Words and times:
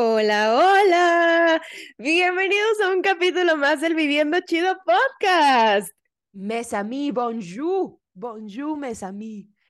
Hola, 0.00 0.54
hola. 0.54 1.62
Bienvenidos 1.98 2.80
a 2.84 2.90
un 2.90 3.02
capítulo 3.02 3.56
más 3.56 3.80
del 3.80 3.96
Viviendo 3.96 4.38
Chido 4.42 4.76
Podcast. 4.84 5.92
Mes 6.32 6.72
amis, 6.72 7.12
bonjour. 7.12 7.98
Bonjour, 8.14 8.78
mes. 8.78 9.04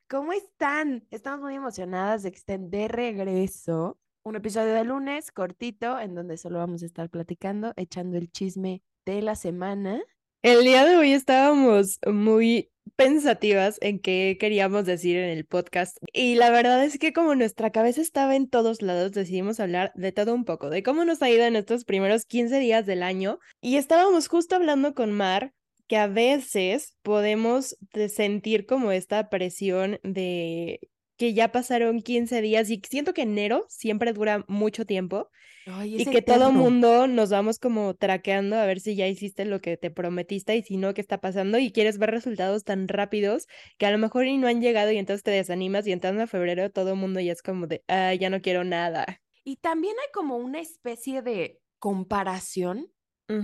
¿Cómo 0.06 0.34
están? 0.34 1.06
Estamos 1.10 1.40
muy 1.40 1.54
emocionadas 1.54 2.24
de 2.24 2.30
que 2.30 2.36
estén 2.36 2.68
de 2.68 2.88
regreso. 2.88 3.98
Un 4.22 4.36
episodio 4.36 4.74
de 4.74 4.84
lunes 4.84 5.32
cortito 5.32 5.98
en 5.98 6.14
donde 6.14 6.36
solo 6.36 6.58
vamos 6.58 6.82
a 6.82 6.86
estar 6.86 7.08
platicando, 7.08 7.72
echando 7.76 8.18
el 8.18 8.30
chisme 8.30 8.82
de 9.06 9.22
la 9.22 9.34
semana. 9.34 9.98
El 10.42 10.62
día 10.62 10.84
de 10.84 10.98
hoy 10.98 11.12
estábamos 11.12 12.00
muy 12.06 12.70
pensativas 12.96 13.78
en 13.80 13.98
qué 13.98 14.36
queríamos 14.40 14.84
decir 14.84 15.16
en 15.16 15.30
el 15.30 15.44
podcast. 15.44 15.96
Y 16.12 16.34
la 16.34 16.50
verdad 16.50 16.84
es 16.84 16.98
que 16.98 17.12
como 17.12 17.34
nuestra 17.34 17.70
cabeza 17.70 18.00
estaba 18.00 18.36
en 18.36 18.48
todos 18.48 18.82
lados, 18.82 19.12
decidimos 19.12 19.60
hablar 19.60 19.92
de 19.94 20.12
todo 20.12 20.34
un 20.34 20.44
poco, 20.44 20.70
de 20.70 20.82
cómo 20.82 21.04
nos 21.04 21.22
ha 21.22 21.30
ido 21.30 21.44
en 21.44 21.56
estos 21.56 21.84
primeros 21.84 22.24
15 22.24 22.58
días 22.58 22.86
del 22.86 23.02
año. 23.02 23.38
Y 23.60 23.76
estábamos 23.76 24.28
justo 24.28 24.56
hablando 24.56 24.94
con 24.94 25.12
Mar 25.12 25.52
que 25.88 25.96
a 25.96 26.06
veces 26.06 26.94
podemos 27.02 27.76
sentir 28.08 28.66
como 28.66 28.92
esta 28.92 29.30
presión 29.30 29.98
de 30.02 30.80
que 31.18 31.34
ya 31.34 31.52
pasaron 31.52 32.00
15 32.00 32.40
días 32.40 32.70
y 32.70 32.80
siento 32.88 33.12
que 33.12 33.22
enero 33.22 33.66
siempre 33.68 34.12
dura 34.12 34.44
mucho 34.48 34.86
tiempo 34.86 35.28
y 35.84 36.06
que 36.06 36.22
todo 36.22 36.52
mundo 36.52 37.06
nos 37.06 37.30
vamos 37.30 37.58
como 37.58 37.94
traqueando 37.94 38.56
a 38.56 38.64
ver 38.64 38.80
si 38.80 38.96
ya 38.96 39.06
hiciste 39.06 39.44
lo 39.44 39.60
que 39.60 39.76
te 39.76 39.90
prometiste 39.90 40.56
y 40.56 40.62
si 40.62 40.76
no, 40.78 40.94
qué 40.94 41.00
está 41.00 41.20
pasando 41.20 41.58
y 41.58 41.72
quieres 41.72 41.98
ver 41.98 42.10
resultados 42.10 42.64
tan 42.64 42.88
rápidos 42.88 43.48
que 43.76 43.86
a 43.86 43.90
lo 43.90 43.98
mejor 43.98 44.26
y 44.26 44.38
no 44.38 44.46
han 44.46 44.62
llegado 44.62 44.92
y 44.92 44.96
entonces 44.96 45.24
te 45.24 45.32
desanimas 45.32 45.86
y 45.86 45.92
entrando 45.92 46.22
a 46.22 46.26
febrero 46.26 46.70
todo 46.70 46.92
el 46.92 46.96
mundo 46.96 47.20
ya 47.20 47.32
es 47.32 47.42
como 47.42 47.66
de, 47.66 47.84
ah, 47.88 48.14
ya 48.14 48.30
no 48.30 48.40
quiero 48.40 48.64
nada. 48.64 49.20
Y 49.44 49.56
también 49.56 49.94
hay 50.00 50.12
como 50.12 50.36
una 50.36 50.60
especie 50.60 51.20
de 51.20 51.60
comparación 51.78 52.90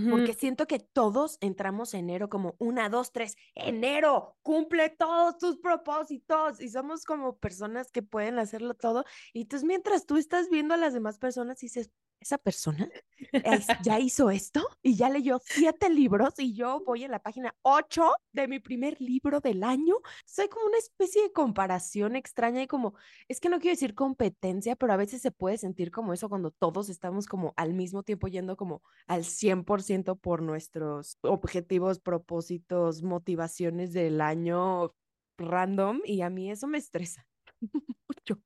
porque 0.09 0.33
siento 0.33 0.65
que 0.65 0.79
todos 0.79 1.37
entramos 1.41 1.93
enero 1.93 2.27
como 2.27 2.55
una, 2.57 2.89
dos, 2.89 3.11
tres, 3.11 3.35
enero, 3.53 4.35
cumple 4.41 4.89
todos 4.89 5.37
tus 5.37 5.57
propósitos 5.57 6.59
y 6.59 6.69
somos 6.69 7.05
como 7.05 7.37
personas 7.37 7.91
que 7.91 8.01
pueden 8.01 8.39
hacerlo 8.39 8.73
todo. 8.73 9.05
Y 9.31 9.41
entonces 9.43 9.65
mientras 9.65 10.07
tú 10.07 10.17
estás 10.17 10.49
viendo 10.49 10.73
a 10.73 10.77
las 10.77 10.93
demás 10.93 11.19
personas 11.19 11.61
y 11.61 11.67
dices, 11.67 11.91
esa 12.19 12.37
persona 12.37 12.89
ya 13.83 13.99
hizo 13.99 14.29
esto 14.29 14.67
y 14.81 14.95
ya 14.95 15.09
leyó 15.09 15.39
siete 15.43 15.89
libros 15.89 16.33
y 16.37 16.53
yo 16.53 16.81
voy 16.85 17.03
en 17.03 17.11
la 17.11 17.19
página 17.19 17.55
ocho 17.61 18.13
de 18.33 18.47
mi 18.47 18.59
primer 18.59 18.99
libro 18.99 19.39
del 19.39 19.63
año. 19.63 19.95
Soy 20.25 20.47
como 20.49 20.65
una 20.65 20.77
especie 20.77 21.23
de 21.23 21.31
comparación 21.31 22.15
extraña 22.15 22.61
y 22.61 22.67
como, 22.67 22.95
es 23.27 23.39
que 23.39 23.49
no 23.49 23.59
quiero 23.59 23.73
decir 23.73 23.95
competencia, 23.95 24.75
pero 24.75 24.93
a 24.93 24.97
veces 24.97 25.21
se 25.21 25.31
puede 25.31 25.57
sentir 25.57 25.91
como 25.91 26.13
eso 26.13 26.29
cuando 26.29 26.51
todos 26.51 26.89
estamos 26.89 27.27
como 27.27 27.53
al 27.57 27.73
mismo 27.73 28.03
tiempo 28.03 28.27
yendo 28.27 28.57
como 28.57 28.81
al 29.07 29.23
100% 29.23 30.19
por 30.19 30.41
nuestros 30.41 31.17
objetivos, 31.21 31.99
propósitos, 31.99 33.03
motivaciones 33.03 33.93
del 33.93 34.21
año 34.21 34.93
random 35.37 36.01
y 36.05 36.21
a 36.21 36.29
mí 36.29 36.51
eso 36.51 36.67
me 36.67 36.77
estresa 36.77 37.25
mucho. 38.07 38.41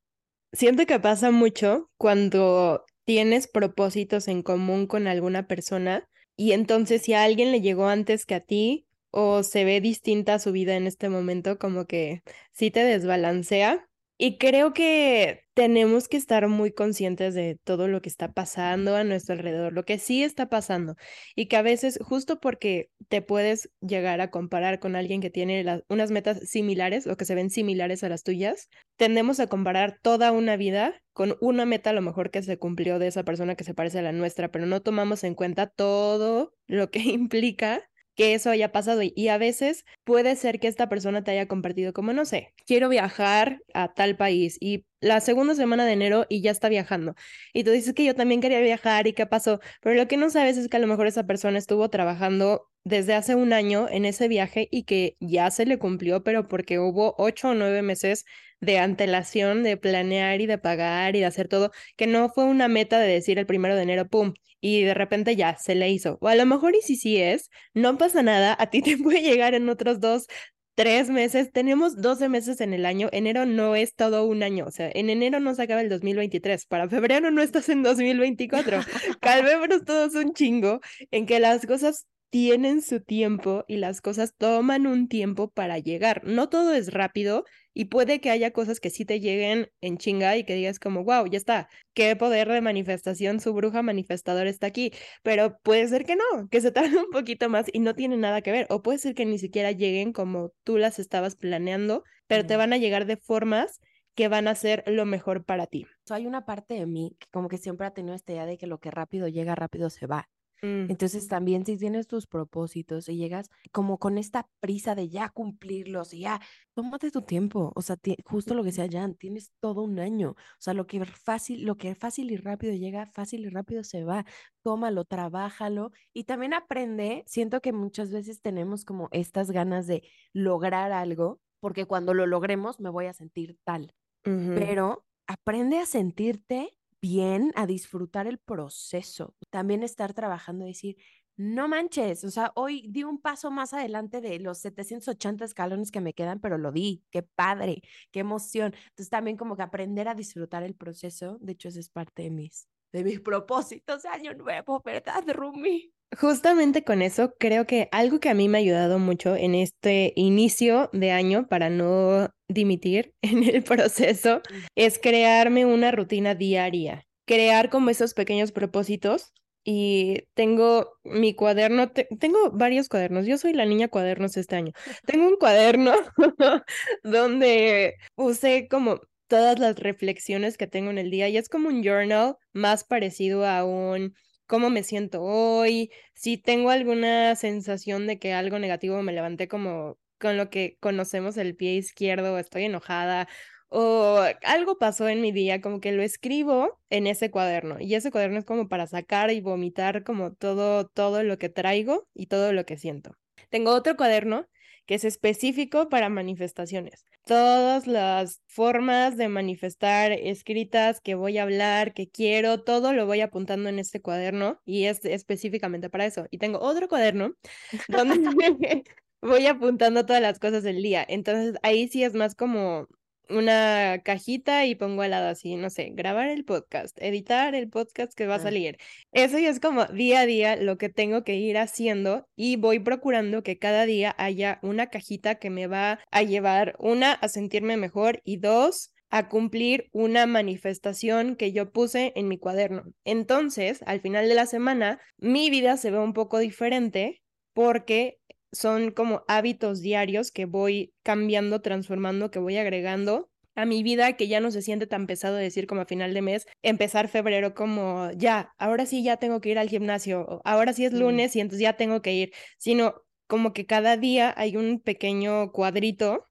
Siento 0.51 0.85
que 0.85 0.99
pasa 0.99 1.29
mucho 1.29 1.91
cuando 1.97 2.83
tienes 3.09 3.47
propósitos 3.47 4.27
en 4.27 4.43
común 4.43 4.85
con 4.85 5.07
alguna 5.07 5.47
persona 5.47 6.07
y 6.37 6.51
entonces 6.51 7.01
si 7.01 7.13
a 7.13 7.23
alguien 7.23 7.51
le 7.51 7.59
llegó 7.59 7.87
antes 7.87 8.23
que 8.27 8.35
a 8.35 8.39
ti 8.39 8.85
o 9.09 9.41
se 9.41 9.63
ve 9.65 9.81
distinta 9.81 10.37
su 10.37 10.51
vida 10.51 10.75
en 10.75 10.85
este 10.85 11.09
momento, 11.09 11.57
como 11.57 11.87
que 11.87 12.21
sí 12.51 12.69
te 12.69 12.83
desbalancea 12.83 13.88
y 14.21 14.37
creo 14.37 14.73
que 14.73 15.45
tenemos 15.53 16.09
que 16.09 16.17
estar 16.17 16.45
muy 16.49 16.73
conscientes 16.73 17.33
de 17.33 17.57
todo 17.63 17.87
lo 17.87 18.01
que 18.01 18.09
está 18.09 18.33
pasando 18.33 18.97
a 18.97 19.05
nuestro 19.05 19.33
alrededor, 19.33 19.71
lo 19.71 19.85
que 19.85 19.97
sí 19.97 20.23
está 20.23 20.49
pasando. 20.49 20.95
Y 21.37 21.45
que 21.45 21.55
a 21.55 21.61
veces, 21.61 21.97
justo 22.01 22.41
porque 22.41 22.89
te 23.07 23.21
puedes 23.21 23.71
llegar 23.79 24.19
a 24.19 24.29
comparar 24.29 24.79
con 24.79 24.97
alguien 24.97 25.21
que 25.21 25.29
tiene 25.29 25.81
unas 25.87 26.11
metas 26.11 26.39
similares 26.49 27.07
o 27.07 27.15
que 27.15 27.23
se 27.23 27.33
ven 27.33 27.49
similares 27.49 28.03
a 28.03 28.09
las 28.09 28.23
tuyas, 28.23 28.67
tendemos 28.97 29.39
a 29.39 29.47
comparar 29.47 29.99
toda 30.01 30.33
una 30.33 30.57
vida 30.57 31.01
con 31.13 31.37
una 31.39 31.65
meta 31.65 31.91
a 31.91 31.93
lo 31.93 32.01
mejor 32.01 32.29
que 32.29 32.43
se 32.43 32.57
cumplió 32.57 32.99
de 32.99 33.07
esa 33.07 33.23
persona 33.23 33.55
que 33.55 33.63
se 33.63 33.73
parece 33.73 33.99
a 33.99 34.01
la 34.01 34.11
nuestra, 34.11 34.51
pero 34.51 34.65
no 34.65 34.81
tomamos 34.81 35.23
en 35.23 35.33
cuenta 35.33 35.67
todo 35.67 36.53
lo 36.67 36.91
que 36.91 36.99
implica 36.99 37.89
que 38.19 38.33
eso 38.33 38.49
haya 38.49 38.73
pasado 38.73 38.99
y 39.01 39.29
a 39.29 39.37
veces 39.37 39.85
puede 40.03 40.35
ser 40.35 40.59
que 40.59 40.67
esta 40.67 40.89
persona 40.89 41.23
te 41.23 41.31
haya 41.31 41.47
compartido 41.47 41.93
como, 41.93 42.11
no 42.11 42.25
sé, 42.25 42.53
quiero 42.67 42.89
viajar 42.89 43.61
a 43.73 43.93
tal 43.93 44.17
país 44.17 44.57
y 44.59 44.85
la 44.99 45.21
segunda 45.21 45.55
semana 45.55 45.85
de 45.85 45.93
enero 45.93 46.25
y 46.27 46.41
ya 46.41 46.51
está 46.51 46.67
viajando. 46.67 47.15
Y 47.53 47.63
tú 47.63 47.71
dices 47.71 47.93
que 47.93 48.03
yo 48.03 48.15
también 48.15 48.41
quería 48.41 48.59
viajar 48.59 49.07
y 49.07 49.13
qué 49.13 49.25
pasó, 49.25 49.61
pero 49.79 49.95
lo 49.95 50.09
que 50.09 50.17
no 50.17 50.29
sabes 50.29 50.57
es 50.57 50.67
que 50.67 50.75
a 50.75 50.81
lo 50.81 50.87
mejor 50.87 51.07
esa 51.07 51.25
persona 51.27 51.57
estuvo 51.57 51.89
trabajando 51.89 52.67
desde 52.83 53.13
hace 53.13 53.35
un 53.35 53.53
año 53.53 53.87
en 53.89 54.03
ese 54.03 54.27
viaje 54.27 54.67
y 54.69 54.83
que 54.83 55.15
ya 55.21 55.49
se 55.49 55.65
le 55.65 55.79
cumplió, 55.79 56.21
pero 56.21 56.49
porque 56.49 56.77
hubo 56.77 57.15
ocho 57.17 57.51
o 57.51 57.53
nueve 57.53 57.83
meses 57.83 58.25
de 58.61 58.79
antelación, 58.79 59.63
de 59.63 59.77
planear 59.77 60.41
y 60.41 60.45
de 60.45 60.57
pagar 60.57 61.15
y 61.15 61.19
de 61.19 61.25
hacer 61.25 61.47
todo, 61.47 61.71
que 61.95 62.07
no 62.07 62.29
fue 62.29 62.45
una 62.45 62.67
meta 62.67 62.99
de 62.99 63.07
decir 63.07 63.39
el 63.39 63.45
primero 63.45 63.75
de 63.75 63.83
enero, 63.83 64.07
¡pum! 64.07 64.33
y 64.61 64.83
de 64.83 64.93
repente 64.93 65.35
ya 65.35 65.57
se 65.57 65.75
le 65.75 65.89
hizo. 65.89 66.17
O 66.21 66.27
a 66.27 66.35
lo 66.35 66.45
mejor 66.45 66.75
y 66.75 66.81
si 66.81 66.95
sí 66.95 67.17
es, 67.17 67.49
no 67.73 67.97
pasa 67.97 68.23
nada, 68.23 68.55
a 68.59 68.69
ti 68.69 68.81
te 68.81 68.97
puede 69.03 69.21
llegar 69.21 69.53
en 69.53 69.69
otros 69.69 69.99
dos, 69.99 70.27
tres 70.75 71.09
meses. 71.09 71.51
Tenemos 71.51 72.01
12 72.01 72.29
meses 72.29 72.61
en 72.61 72.73
el 72.73 72.85
año. 72.85 73.09
Enero 73.11 73.45
no 73.45 73.75
es 73.75 73.95
todo 73.95 74.25
un 74.25 74.43
año. 74.43 74.65
O 74.65 74.71
sea, 74.71 74.89
en 74.93 75.09
enero 75.09 75.39
no 75.39 75.55
se 75.55 75.63
acaba 75.63 75.81
el 75.81 75.89
2023. 75.89 76.65
Para 76.67 76.89
febrero 76.89 77.31
no 77.31 77.41
estás 77.41 77.69
en 77.69 77.83
2024. 77.83 78.79
Calvémonos 79.21 79.83
todos 79.85 80.15
un 80.15 80.33
chingo 80.33 80.81
en 81.11 81.25
que 81.25 81.39
las 81.39 81.65
cosas 81.65 82.05
tienen 82.29 82.81
su 82.81 83.01
tiempo 83.01 83.65
y 83.67 83.77
las 83.77 84.01
cosas 84.01 84.35
toman 84.37 84.87
un 84.87 85.07
tiempo 85.07 85.49
para 85.49 85.79
llegar. 85.79 86.23
No 86.25 86.47
todo 86.47 86.73
es 86.73 86.93
rápido 86.93 87.43
y 87.79 87.85
puede 87.85 88.19
que 88.19 88.29
haya 88.29 88.51
cosas 88.51 88.81
que 88.81 88.89
sí 88.89 89.05
te 89.05 89.21
lleguen 89.21 89.71
en 89.79 89.97
chinga 89.97 90.35
y 90.35 90.43
que 90.43 90.53
digas 90.53 90.79
como, 90.79 91.05
wow, 91.05 91.25
ya 91.27 91.37
está, 91.37 91.69
qué 91.93 92.13
poder 92.17 92.49
de 92.49 92.59
manifestación, 92.59 93.39
su 93.39 93.53
bruja 93.53 93.81
manifestadora 93.81 94.49
está 94.49 94.67
aquí, 94.67 94.91
pero 95.23 95.57
puede 95.59 95.87
ser 95.87 96.03
que 96.03 96.17
no, 96.17 96.49
que 96.49 96.59
se 96.59 96.73
tarde 96.73 96.97
un 97.07 97.09
poquito 97.09 97.47
más 97.47 97.67
y 97.71 97.79
no 97.79 97.95
tiene 97.95 98.17
nada 98.17 98.41
que 98.41 98.51
ver, 98.51 98.67
o 98.69 98.81
puede 98.81 98.97
ser 98.97 99.15
que 99.15 99.25
ni 99.25 99.39
siquiera 99.39 99.71
lleguen 99.71 100.11
como 100.11 100.51
tú 100.65 100.77
las 100.77 100.99
estabas 100.99 101.37
planeando, 101.37 102.03
pero 102.27 102.45
te 102.45 102.57
van 102.57 102.73
a 102.73 102.77
llegar 102.77 103.05
de 103.05 103.15
formas 103.15 103.79
que 104.13 104.27
van 104.27 104.49
a 104.49 104.55
ser 104.55 104.83
lo 104.85 105.05
mejor 105.05 105.45
para 105.45 105.65
ti. 105.65 105.85
hay 106.09 106.27
una 106.27 106.43
parte 106.43 106.73
de 106.73 106.85
mí 106.85 107.15
que 107.17 107.27
como 107.31 107.47
que 107.47 107.57
siempre 107.57 107.87
ha 107.87 107.91
tenido 107.91 108.13
esta 108.13 108.33
idea 108.33 108.45
de 108.45 108.57
que 108.57 108.67
lo 108.67 108.79
que 108.79 108.91
rápido 108.91 109.29
llega, 109.29 109.55
rápido 109.55 109.89
se 109.89 110.05
va. 110.05 110.27
Mm. 110.61 110.89
Entonces 110.89 111.27
también 111.27 111.65
si 111.65 111.77
tienes 111.77 112.07
tus 112.07 112.27
propósitos 112.27 113.07
y 113.09 113.17
llegas 113.17 113.49
como 113.71 113.97
con 113.97 114.17
esta 114.17 114.49
prisa 114.59 114.95
de 114.95 115.09
ya 115.09 115.29
cumplirlos 115.29 116.13
y 116.13 116.21
ya, 116.21 116.41
tómate 116.73 117.11
tu 117.11 117.21
tiempo, 117.21 117.71
o 117.75 117.81
sea, 117.81 117.97
justo 118.25 118.53
lo 118.53 118.63
que 118.63 118.71
sea 118.71 118.85
ya, 118.85 119.07
tienes 119.13 119.51
todo 119.59 119.83
un 119.83 119.99
año, 119.99 120.31
o 120.31 120.35
sea, 120.59 120.73
lo 120.73 120.87
que 120.87 121.05
fácil, 121.05 121.65
lo 121.65 121.75
que 121.77 121.95
fácil 121.95 122.31
y 122.31 122.37
rápido 122.37 122.73
llega, 122.73 123.05
fácil 123.05 123.45
y 123.45 123.49
rápido 123.49 123.83
se 123.83 124.03
va, 124.03 124.25
tómalo, 124.63 125.05
trabájalo 125.05 125.91
y 126.13 126.25
también 126.25 126.53
aprende, 126.53 127.23
siento 127.27 127.61
que 127.61 127.73
muchas 127.73 128.11
veces 128.11 128.41
tenemos 128.41 128.85
como 128.85 129.09
estas 129.11 129.51
ganas 129.51 129.87
de 129.87 130.03
lograr 130.33 130.91
algo, 130.91 131.39
porque 131.59 131.85
cuando 131.85 132.13
lo 132.13 132.25
logremos 132.25 132.79
me 132.79 132.89
voy 132.89 133.05
a 133.05 133.13
sentir 133.13 133.57
tal, 133.63 133.93
pero 134.23 135.05
aprende 135.27 135.79
a 135.79 135.85
sentirte 135.85 136.78
bien, 137.01 137.51
a 137.55 137.65
disfrutar 137.65 138.27
el 138.27 138.39
proceso. 138.39 139.35
También 139.49 139.83
estar 139.83 140.13
trabajando 140.13 140.65
decir, 140.65 140.97
no 141.37 141.69
manches, 141.69 142.25
o 142.25 142.31
sea, 142.31 142.51
hoy 142.55 142.85
di 142.89 143.03
un 143.03 143.21
paso 143.21 143.49
más 143.49 143.73
adelante 143.73 144.19
de 144.19 144.39
los 144.39 144.57
780 144.59 145.45
escalones 145.45 145.89
que 145.91 146.01
me 146.01 146.13
quedan, 146.13 146.41
pero 146.41 146.57
lo 146.57 146.71
di, 146.73 147.05
qué 147.11 147.23
padre, 147.23 147.81
qué 148.11 148.19
emoción. 148.19 148.73
Entonces 148.89 149.09
también 149.09 149.37
como 149.37 149.55
que 149.55 149.63
aprender 149.63 150.09
a 150.09 150.15
disfrutar 150.15 150.63
el 150.63 150.75
proceso, 150.75 151.37
de 151.39 151.53
hecho 151.53 151.69
eso 151.69 151.79
es 151.79 151.89
parte 151.89 152.23
de 152.23 152.31
mis, 152.31 152.67
de 152.91 153.05
mis 153.05 153.21
propósitos 153.21 154.03
año 154.05 154.33
nuevo, 154.33 154.81
¿verdad, 154.83 155.23
Rumi? 155.33 155.93
Justamente 156.17 156.83
con 156.83 157.03
eso, 157.03 157.35
creo 157.39 157.67
que 157.67 157.87
algo 157.91 158.19
que 158.19 158.29
a 158.29 158.33
mí 158.33 158.49
me 158.49 158.57
ha 158.57 158.61
ayudado 158.61 158.97
mucho 158.97 159.35
en 159.35 159.53
este 159.53 160.11
inicio 160.15 160.89
de 160.91 161.11
año 161.11 161.47
para 161.47 161.69
no 161.69 162.29
dimitir 162.47 163.13
en 163.21 163.43
el 163.43 163.63
proceso 163.63 164.41
es 164.75 164.97
crearme 164.97 165.65
una 165.65 165.91
rutina 165.91 166.33
diaria, 166.33 167.03
crear 167.27 167.69
como 167.69 167.91
esos 167.91 168.13
pequeños 168.13 168.51
propósitos. 168.51 169.33
Y 169.65 170.23
tengo 170.35 170.93
mi 171.03 171.35
cuaderno, 171.35 171.91
tengo 171.91 172.49
varios 172.53 172.87
cuadernos, 172.87 173.27
yo 173.27 173.37
soy 173.37 173.53
la 173.53 173.65
niña 173.65 173.89
cuadernos 173.89 174.37
este 174.37 174.55
año. 174.55 174.71
Tengo 175.05 175.27
un 175.27 175.35
cuaderno 175.35 175.91
donde 177.03 177.95
usé 178.15 178.67
como 178.69 179.01
todas 179.27 179.59
las 179.59 179.77
reflexiones 179.77 180.57
que 180.57 180.65
tengo 180.65 180.89
en 180.89 180.97
el 180.97 181.11
día 181.11 181.29
y 181.29 181.37
es 181.37 181.49
como 181.49 181.67
un 181.69 181.83
journal 181.83 182.37
más 182.53 182.83
parecido 182.83 183.45
a 183.45 183.63
un 183.65 184.13
cómo 184.49 184.71
me 184.71 184.83
siento 184.83 185.21
hoy, 185.21 185.91
si 186.15 186.37
tengo 186.39 186.71
alguna 186.71 187.35
sensación 187.35 188.07
de 188.07 188.17
que 188.17 188.33
algo 188.33 188.57
negativo 188.57 189.01
me 189.03 189.13
levanté 189.13 189.47
como 189.47 189.99
con 190.19 190.37
lo 190.37 190.49
que 190.49 190.77
conocemos 190.81 191.37
el 191.37 191.55
pie 191.55 191.75
izquierdo, 191.75 192.37
estoy 192.39 192.65
enojada 192.65 193.27
o 193.69 194.21
algo 194.43 194.79
pasó 194.79 195.07
en 195.07 195.21
mi 195.21 195.31
día, 195.31 195.61
como 195.61 195.79
que 195.79 195.91
lo 195.91 196.01
escribo 196.01 196.81
en 196.89 197.05
ese 197.05 197.29
cuaderno 197.29 197.77
y 197.79 197.93
ese 197.93 198.09
cuaderno 198.09 198.39
es 198.39 198.45
como 198.45 198.67
para 198.67 198.87
sacar 198.87 199.29
y 199.31 199.39
vomitar 199.39 200.03
como 200.03 200.33
todo, 200.33 200.87
todo 200.87 201.21
lo 201.21 201.37
que 201.37 201.49
traigo 201.49 202.07
y 202.15 202.25
todo 202.25 202.51
lo 202.51 202.65
que 202.65 202.77
siento. 202.77 203.15
Tengo 203.51 203.71
otro 203.71 203.95
cuaderno 203.95 204.47
que 204.89 204.95
es 204.95 205.03
específico 205.03 205.87
para 205.87 206.09
manifestaciones. 206.09 207.05
Todas 207.23 207.85
las 207.85 208.41
formas 208.47 209.17
de 209.17 209.29
manifestar 209.29 210.11
escritas 210.11 210.99
que 210.99 211.13
voy 211.13 211.37
a 211.37 211.43
hablar, 211.43 211.93
que 211.93 212.09
quiero, 212.09 212.63
todo 212.63 212.91
lo 212.91 213.05
voy 213.05 213.21
apuntando 213.21 213.69
en 213.69 213.77
este 213.77 214.01
cuaderno 214.01 214.59
y 214.65 214.85
es 214.85 215.05
específicamente 215.05 215.91
para 215.91 216.07
eso. 216.07 216.25
Y 216.31 216.39
tengo 216.39 216.59
otro 216.59 216.87
cuaderno 216.87 217.35
donde 217.87 218.83
voy 219.21 219.45
apuntando 219.45 220.07
todas 220.07 220.23
las 220.23 220.39
cosas 220.39 220.63
del 220.63 220.81
día. 220.81 221.05
Entonces 221.07 221.53
ahí 221.61 221.87
sí 221.87 222.03
es 222.03 222.15
más 222.15 222.33
como 222.33 222.87
una 223.29 224.01
cajita 224.03 224.65
y 224.65 224.75
pongo 224.75 225.01
al 225.01 225.11
lado 225.11 225.29
así, 225.29 225.55
no 225.55 225.69
sé, 225.69 225.91
grabar 225.93 226.29
el 226.29 226.45
podcast, 226.45 226.97
editar 227.01 227.55
el 227.55 227.69
podcast 227.69 228.13
que 228.13 228.27
va 228.27 228.35
a 228.35 228.39
salir. 228.39 228.77
Eso 229.11 229.39
ya 229.39 229.49
es 229.49 229.59
como 229.59 229.85
día 229.85 230.21
a 230.21 230.25
día 230.25 230.55
lo 230.55 230.77
que 230.77 230.89
tengo 230.89 231.23
que 231.23 231.35
ir 231.35 231.57
haciendo 231.57 232.27
y 232.35 232.55
voy 232.55 232.79
procurando 232.79 233.43
que 233.43 233.57
cada 233.57 233.85
día 233.85 234.15
haya 234.17 234.59
una 234.61 234.87
cajita 234.87 235.35
que 235.35 235.49
me 235.49 235.67
va 235.67 235.99
a 236.11 236.23
llevar, 236.23 236.75
una, 236.79 237.13
a 237.13 237.27
sentirme 237.27 237.77
mejor 237.77 238.21
y 238.23 238.37
dos, 238.37 238.91
a 239.09 239.27
cumplir 239.27 239.89
una 239.91 240.25
manifestación 240.25 241.35
que 241.35 241.51
yo 241.51 241.71
puse 241.71 242.13
en 242.15 242.27
mi 242.27 242.37
cuaderno. 242.37 242.83
Entonces, 243.03 243.81
al 243.85 244.01
final 244.01 244.29
de 244.29 244.35
la 244.35 244.45
semana, 244.45 244.99
mi 245.17 245.49
vida 245.49 245.77
se 245.77 245.91
ve 245.91 245.99
un 245.99 246.13
poco 246.13 246.37
diferente 246.39 247.21
porque 247.53 248.18
son 248.51 248.91
como 248.91 249.23
hábitos 249.27 249.81
diarios 249.81 250.31
que 250.31 250.45
voy 250.45 250.93
cambiando, 251.03 251.61
transformando, 251.61 252.31
que 252.31 252.39
voy 252.39 252.57
agregando 252.57 253.29
a 253.55 253.65
mi 253.65 253.83
vida 253.83 254.13
que 254.13 254.27
ya 254.27 254.39
no 254.39 254.51
se 254.51 254.61
siente 254.61 254.87
tan 254.87 255.05
pesado 255.05 255.35
decir 255.35 255.67
como 255.67 255.81
a 255.81 255.85
final 255.85 256.13
de 256.13 256.21
mes, 256.21 256.45
empezar 256.63 257.09
febrero 257.09 257.53
como 257.53 258.09
ya, 258.15 258.53
ahora 258.57 258.85
sí 258.85 259.03
ya 259.03 259.17
tengo 259.17 259.41
que 259.41 259.49
ir 259.49 259.59
al 259.59 259.69
gimnasio, 259.69 260.41
ahora 260.45 260.73
sí 260.73 260.85
es 260.85 260.93
lunes 260.93 261.35
y 261.35 261.41
entonces 261.41 261.61
ya 261.61 261.73
tengo 261.73 262.01
que 262.01 262.13
ir, 262.13 262.31
sino 262.57 262.95
como 263.27 263.53
que 263.53 263.65
cada 263.65 263.97
día 263.97 264.33
hay 264.37 264.55
un 264.55 264.79
pequeño 264.81 265.51
cuadrito 265.51 266.28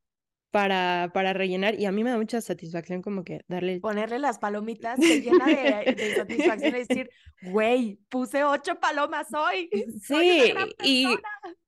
para, 0.50 1.10
para 1.12 1.32
rellenar 1.32 1.78
y 1.78 1.86
a 1.86 1.92
mí 1.92 2.02
me 2.02 2.10
da 2.10 2.16
mucha 2.16 2.40
satisfacción 2.40 3.02
como 3.02 3.24
que 3.24 3.40
darle... 3.48 3.80
Ponerle 3.80 4.18
las 4.18 4.38
palomitas 4.38 4.98
se 4.98 5.20
llena 5.20 5.46
de, 5.46 5.94
de 5.96 6.14
satisfacción 6.14 6.74
y 6.74 6.84
decir, 6.84 7.10
güey, 7.42 7.98
puse 8.08 8.44
ocho 8.44 8.78
palomas 8.80 9.28
hoy. 9.34 9.70
Sí, 10.02 10.54
y 10.82 11.06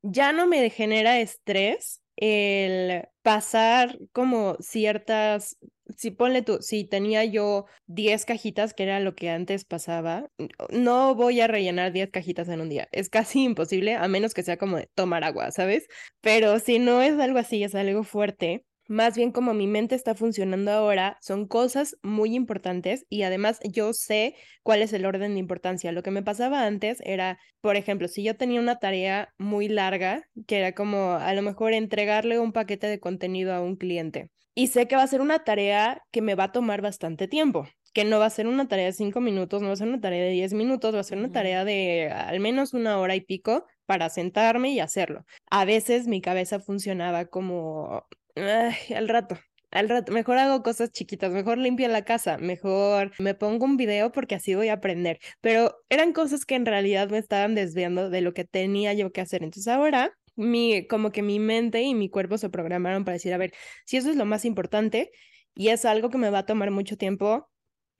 ya 0.02 0.32
no 0.32 0.46
me 0.46 0.70
genera 0.70 1.20
estrés 1.20 2.02
el 2.16 3.08
pasar 3.22 3.98
como 4.12 4.56
ciertas, 4.60 5.56
si 5.96 6.10
ponle 6.10 6.42
tú, 6.42 6.58
si 6.60 6.84
tenía 6.84 7.24
yo 7.24 7.66
10 7.86 8.24
cajitas, 8.24 8.74
que 8.74 8.82
era 8.84 9.00
lo 9.00 9.14
que 9.14 9.30
antes 9.30 9.64
pasaba, 9.64 10.28
no 10.70 11.14
voy 11.14 11.40
a 11.40 11.46
rellenar 11.46 11.92
10 11.92 12.10
cajitas 12.10 12.48
en 12.48 12.60
un 12.60 12.68
día. 12.68 12.88
Es 12.92 13.08
casi 13.08 13.44
imposible, 13.44 13.94
a 13.94 14.06
menos 14.08 14.34
que 14.34 14.42
sea 14.42 14.58
como 14.58 14.76
de 14.76 14.90
tomar 14.94 15.24
agua, 15.24 15.50
¿sabes? 15.50 15.88
Pero 16.20 16.58
si 16.58 16.78
no 16.78 17.02
es 17.02 17.18
algo 17.18 17.38
así, 17.38 17.64
es 17.64 17.74
algo 17.74 18.04
fuerte, 18.04 18.64
más 18.90 19.14
bien 19.14 19.30
como 19.30 19.54
mi 19.54 19.68
mente 19.68 19.94
está 19.94 20.16
funcionando 20.16 20.72
ahora, 20.72 21.16
son 21.20 21.46
cosas 21.46 21.96
muy 22.02 22.34
importantes 22.34 23.06
y 23.08 23.22
además 23.22 23.60
yo 23.62 23.92
sé 23.92 24.34
cuál 24.64 24.82
es 24.82 24.92
el 24.92 25.06
orden 25.06 25.34
de 25.34 25.38
importancia. 25.38 25.92
Lo 25.92 26.02
que 26.02 26.10
me 26.10 26.24
pasaba 26.24 26.66
antes 26.66 26.98
era, 27.04 27.38
por 27.60 27.76
ejemplo, 27.76 28.08
si 28.08 28.24
yo 28.24 28.36
tenía 28.36 28.60
una 28.60 28.80
tarea 28.80 29.32
muy 29.38 29.68
larga, 29.68 30.24
que 30.48 30.58
era 30.58 30.72
como 30.72 31.12
a 31.12 31.32
lo 31.34 31.42
mejor 31.42 31.72
entregarle 31.72 32.40
un 32.40 32.52
paquete 32.52 32.88
de 32.88 32.98
contenido 32.98 33.54
a 33.54 33.60
un 33.60 33.76
cliente, 33.76 34.28
y 34.56 34.66
sé 34.66 34.88
que 34.88 34.96
va 34.96 35.04
a 35.04 35.06
ser 35.06 35.20
una 35.20 35.44
tarea 35.44 36.02
que 36.10 36.20
me 36.20 36.34
va 36.34 36.44
a 36.44 36.52
tomar 36.52 36.82
bastante 36.82 37.28
tiempo 37.28 37.68
que 37.92 38.04
no 38.04 38.20
va 38.20 38.26
a 38.26 38.30
ser 38.30 38.46
una 38.46 38.68
tarea 38.68 38.86
de 38.86 38.92
cinco 38.92 39.20
minutos, 39.20 39.62
no 39.62 39.68
va 39.68 39.74
a 39.74 39.76
ser 39.76 39.88
una 39.88 40.00
tarea 40.00 40.22
de 40.22 40.30
diez 40.30 40.52
minutos, 40.52 40.94
va 40.94 41.00
a 41.00 41.04
ser 41.04 41.18
una 41.18 41.32
tarea 41.32 41.64
de 41.64 42.08
al 42.08 42.38
menos 42.38 42.72
una 42.72 42.98
hora 42.98 43.16
y 43.16 43.20
pico 43.20 43.66
para 43.84 44.08
sentarme 44.10 44.70
y 44.70 44.80
hacerlo. 44.80 45.24
A 45.50 45.64
veces 45.64 46.06
mi 46.06 46.20
cabeza 46.20 46.60
funcionaba 46.60 47.24
como, 47.26 48.06
Al 48.36 49.08
rato, 49.08 49.38
al 49.70 49.88
rato, 49.88 50.12
mejor 50.12 50.38
hago 50.38 50.62
cosas 50.62 50.90
chiquitas, 50.90 51.32
mejor 51.32 51.58
limpio 51.58 51.88
la 51.88 52.04
casa, 52.04 52.38
mejor 52.38 53.12
me 53.18 53.34
pongo 53.34 53.64
un 53.64 53.76
video 53.76 54.10
porque 54.12 54.34
así 54.34 54.54
voy 54.54 54.68
a 54.68 54.74
aprender. 54.74 55.18
Pero 55.40 55.76
eran 55.88 56.12
cosas 56.12 56.44
que 56.44 56.56
en 56.56 56.66
realidad 56.66 57.08
me 57.10 57.18
estaban 57.18 57.54
desviando 57.54 58.10
de 58.10 58.20
lo 58.20 58.34
que 58.34 58.44
tenía 58.44 58.92
yo 58.94 59.12
que 59.12 59.20
hacer. 59.20 59.42
Entonces 59.44 59.68
ahora, 59.72 60.12
mi, 60.36 60.86
como 60.88 61.12
que 61.12 61.22
mi 61.22 61.38
mente 61.38 61.82
y 61.82 61.94
mi 61.94 62.08
cuerpo 62.08 62.38
se 62.38 62.50
programaron 62.50 63.04
para 63.04 63.14
decir, 63.14 63.32
a 63.32 63.38
ver, 63.38 63.52
si 63.86 63.96
eso 63.96 64.10
es 64.10 64.16
lo 64.16 64.24
más 64.24 64.44
importante 64.44 65.10
y 65.54 65.68
es 65.68 65.84
algo 65.84 66.10
que 66.10 66.18
me 66.18 66.30
va 66.30 66.40
a 66.40 66.46
tomar 66.46 66.70
mucho 66.70 66.96
tiempo, 66.96 67.48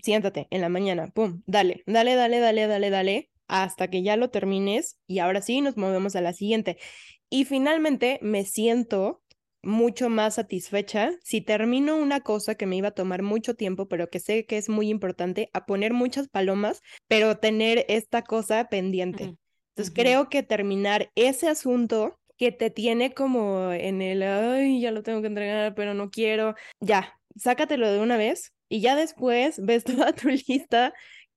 siéntate 0.02 0.48
en 0.50 0.62
la 0.62 0.68
mañana, 0.68 1.08
pum, 1.08 1.42
dale, 1.46 1.82
dale, 1.86 2.14
dale, 2.14 2.40
dale, 2.40 2.66
dale, 2.66 2.90
dale, 2.90 3.30
hasta 3.48 3.88
que 3.88 4.02
ya 4.02 4.16
lo 4.16 4.30
termines 4.30 4.98
y 5.06 5.18
ahora 5.18 5.42
sí 5.42 5.60
nos 5.60 5.76
movemos 5.76 6.16
a 6.16 6.20
la 6.20 6.32
siguiente. 6.32 6.78
Y 7.28 7.44
finalmente 7.44 8.18
me 8.22 8.44
siento 8.44 9.22
mucho 9.62 10.08
más 10.08 10.34
satisfecha 10.34 11.12
si 11.22 11.40
termino 11.40 11.96
una 11.96 12.20
cosa 12.20 12.54
que 12.54 12.66
me 12.66 12.76
iba 12.76 12.88
a 12.88 12.94
tomar 12.94 13.22
mucho 13.22 13.54
tiempo, 13.54 13.88
pero 13.88 14.08
que 14.08 14.20
sé 14.20 14.46
que 14.46 14.56
es 14.56 14.68
muy 14.68 14.88
importante, 14.88 15.50
a 15.52 15.66
poner 15.66 15.92
muchas 15.92 16.28
palomas, 16.28 16.82
pero 17.08 17.38
tener 17.38 17.84
esta 17.88 18.22
cosa 18.22 18.68
pendiente. 18.68 19.36
Entonces 19.70 19.94
creo 19.94 20.28
que 20.28 20.42
terminar 20.42 21.10
ese 21.14 21.48
asunto 21.48 22.18
que 22.36 22.52
te 22.52 22.70
tiene 22.70 23.12
como 23.12 23.72
en 23.72 24.02
el, 24.02 24.22
ay, 24.22 24.80
ya 24.80 24.90
lo 24.90 25.02
tengo 25.02 25.20
que 25.20 25.26
entregar, 25.26 25.74
pero 25.74 25.94
no 25.94 26.10
quiero, 26.10 26.54
ya, 26.80 27.18
sácatelo 27.36 27.90
de 27.90 28.00
una 28.00 28.16
vez 28.16 28.52
y 28.68 28.80
ya 28.80 28.96
después 28.96 29.64
ves 29.64 29.84
toda 30.08 30.12
tu 30.12 30.28
lista 30.28 30.94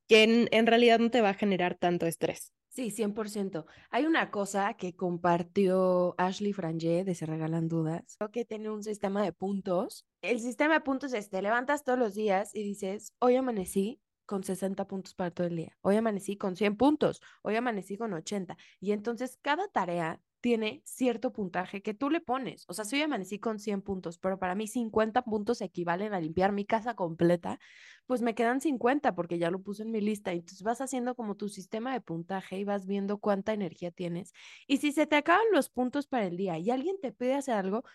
que 0.07 0.47
en 0.51 0.67
realidad 0.67 0.99
no 0.99 1.09
te 1.09 1.21
va 1.21 1.29
a 1.29 1.33
generar 1.33 1.75
tanto 1.75 2.05
estrés. 2.05 2.53
Sí, 2.73 2.89
100%. 2.89 3.67
Hay 3.91 4.07
una 4.07 4.31
cosa 4.31 4.73
que 4.73 4.95
compartió 4.95 6.15
Ashley 6.17 6.53
Frangé 6.53 7.03
de 7.03 7.13
Se 7.13 7.27
Regalan 7.27 7.67
Dudas, 7.67 8.17
que 8.31 8.45
tiene 8.45 8.71
un 8.71 8.81
sistema 8.81 9.21
de 9.21 9.31
puntos. 9.31 10.07
El 10.23 10.39
sistema 10.39 10.73
de 10.73 10.79
puntos 10.81 11.13
es, 11.13 11.29
te 11.29 11.43
levantas 11.43 11.83
todos 11.83 11.99
los 11.99 12.15
días 12.15 12.55
y 12.55 12.63
dices, 12.63 13.13
hoy 13.19 13.35
amanecí 13.35 14.01
con 14.25 14.43
60 14.43 14.87
puntos 14.87 15.13
para 15.13 15.29
todo 15.29 15.45
el 15.45 15.55
día, 15.55 15.77
hoy 15.81 15.97
amanecí 15.97 16.35
con 16.35 16.55
100 16.55 16.75
puntos, 16.75 17.21
hoy 17.43 17.55
amanecí 17.55 17.95
con 17.95 18.11
80. 18.11 18.57
Y 18.79 18.93
entonces 18.93 19.37
cada 19.43 19.67
tarea 19.67 20.19
tiene 20.43 20.81
cierto 20.83 21.31
puntaje 21.31 21.81
que 21.81 21.93
tú 21.93 22.09
le 22.09 22.19
pones. 22.19 22.65
O 22.67 22.73
sea, 22.73 22.83
si 22.83 22.97
hoy 22.97 23.03
amanecí 23.03 23.39
con 23.39 23.59
100 23.59 23.81
puntos, 23.81 24.17
pero 24.17 24.39
para 24.39 24.55
mí 24.55 24.67
50 24.67 25.21
puntos 25.21 25.61
equivalen 25.61 26.13
a 26.13 26.19
limpiar 26.19 26.51
mi 26.51 26.65
casa 26.65 26.95
completa, 26.95 27.61
pues 28.07 28.21
me 28.21 28.35
quedan 28.35 28.59
50 28.59 29.15
porque 29.15 29.39
ya 29.39 29.49
lo 29.49 29.61
puse 29.61 29.83
en 29.83 29.91
mi 29.91 30.01
lista. 30.01 30.33
Entonces 30.33 30.61
vas 30.61 30.81
haciendo 30.81 31.15
como 31.15 31.35
tu 31.35 31.47
sistema 31.47 31.93
de 31.93 32.01
puntaje 32.01 32.57
y 32.57 32.65
vas 32.65 32.85
viendo 32.85 33.19
cuánta 33.19 33.53
energía 33.53 33.91
tienes. 33.91 34.33
Y 34.67 34.79
si 34.79 34.91
se 34.91 35.07
te 35.07 35.15
acaban 35.15 35.45
los 35.53 35.69
puntos 35.69 36.07
para 36.07 36.25
el 36.25 36.35
día 36.35 36.57
y 36.57 36.71
alguien 36.71 36.97
te 37.01 37.13
pide 37.13 37.35
hacer 37.35 37.55
algo, 37.55 37.85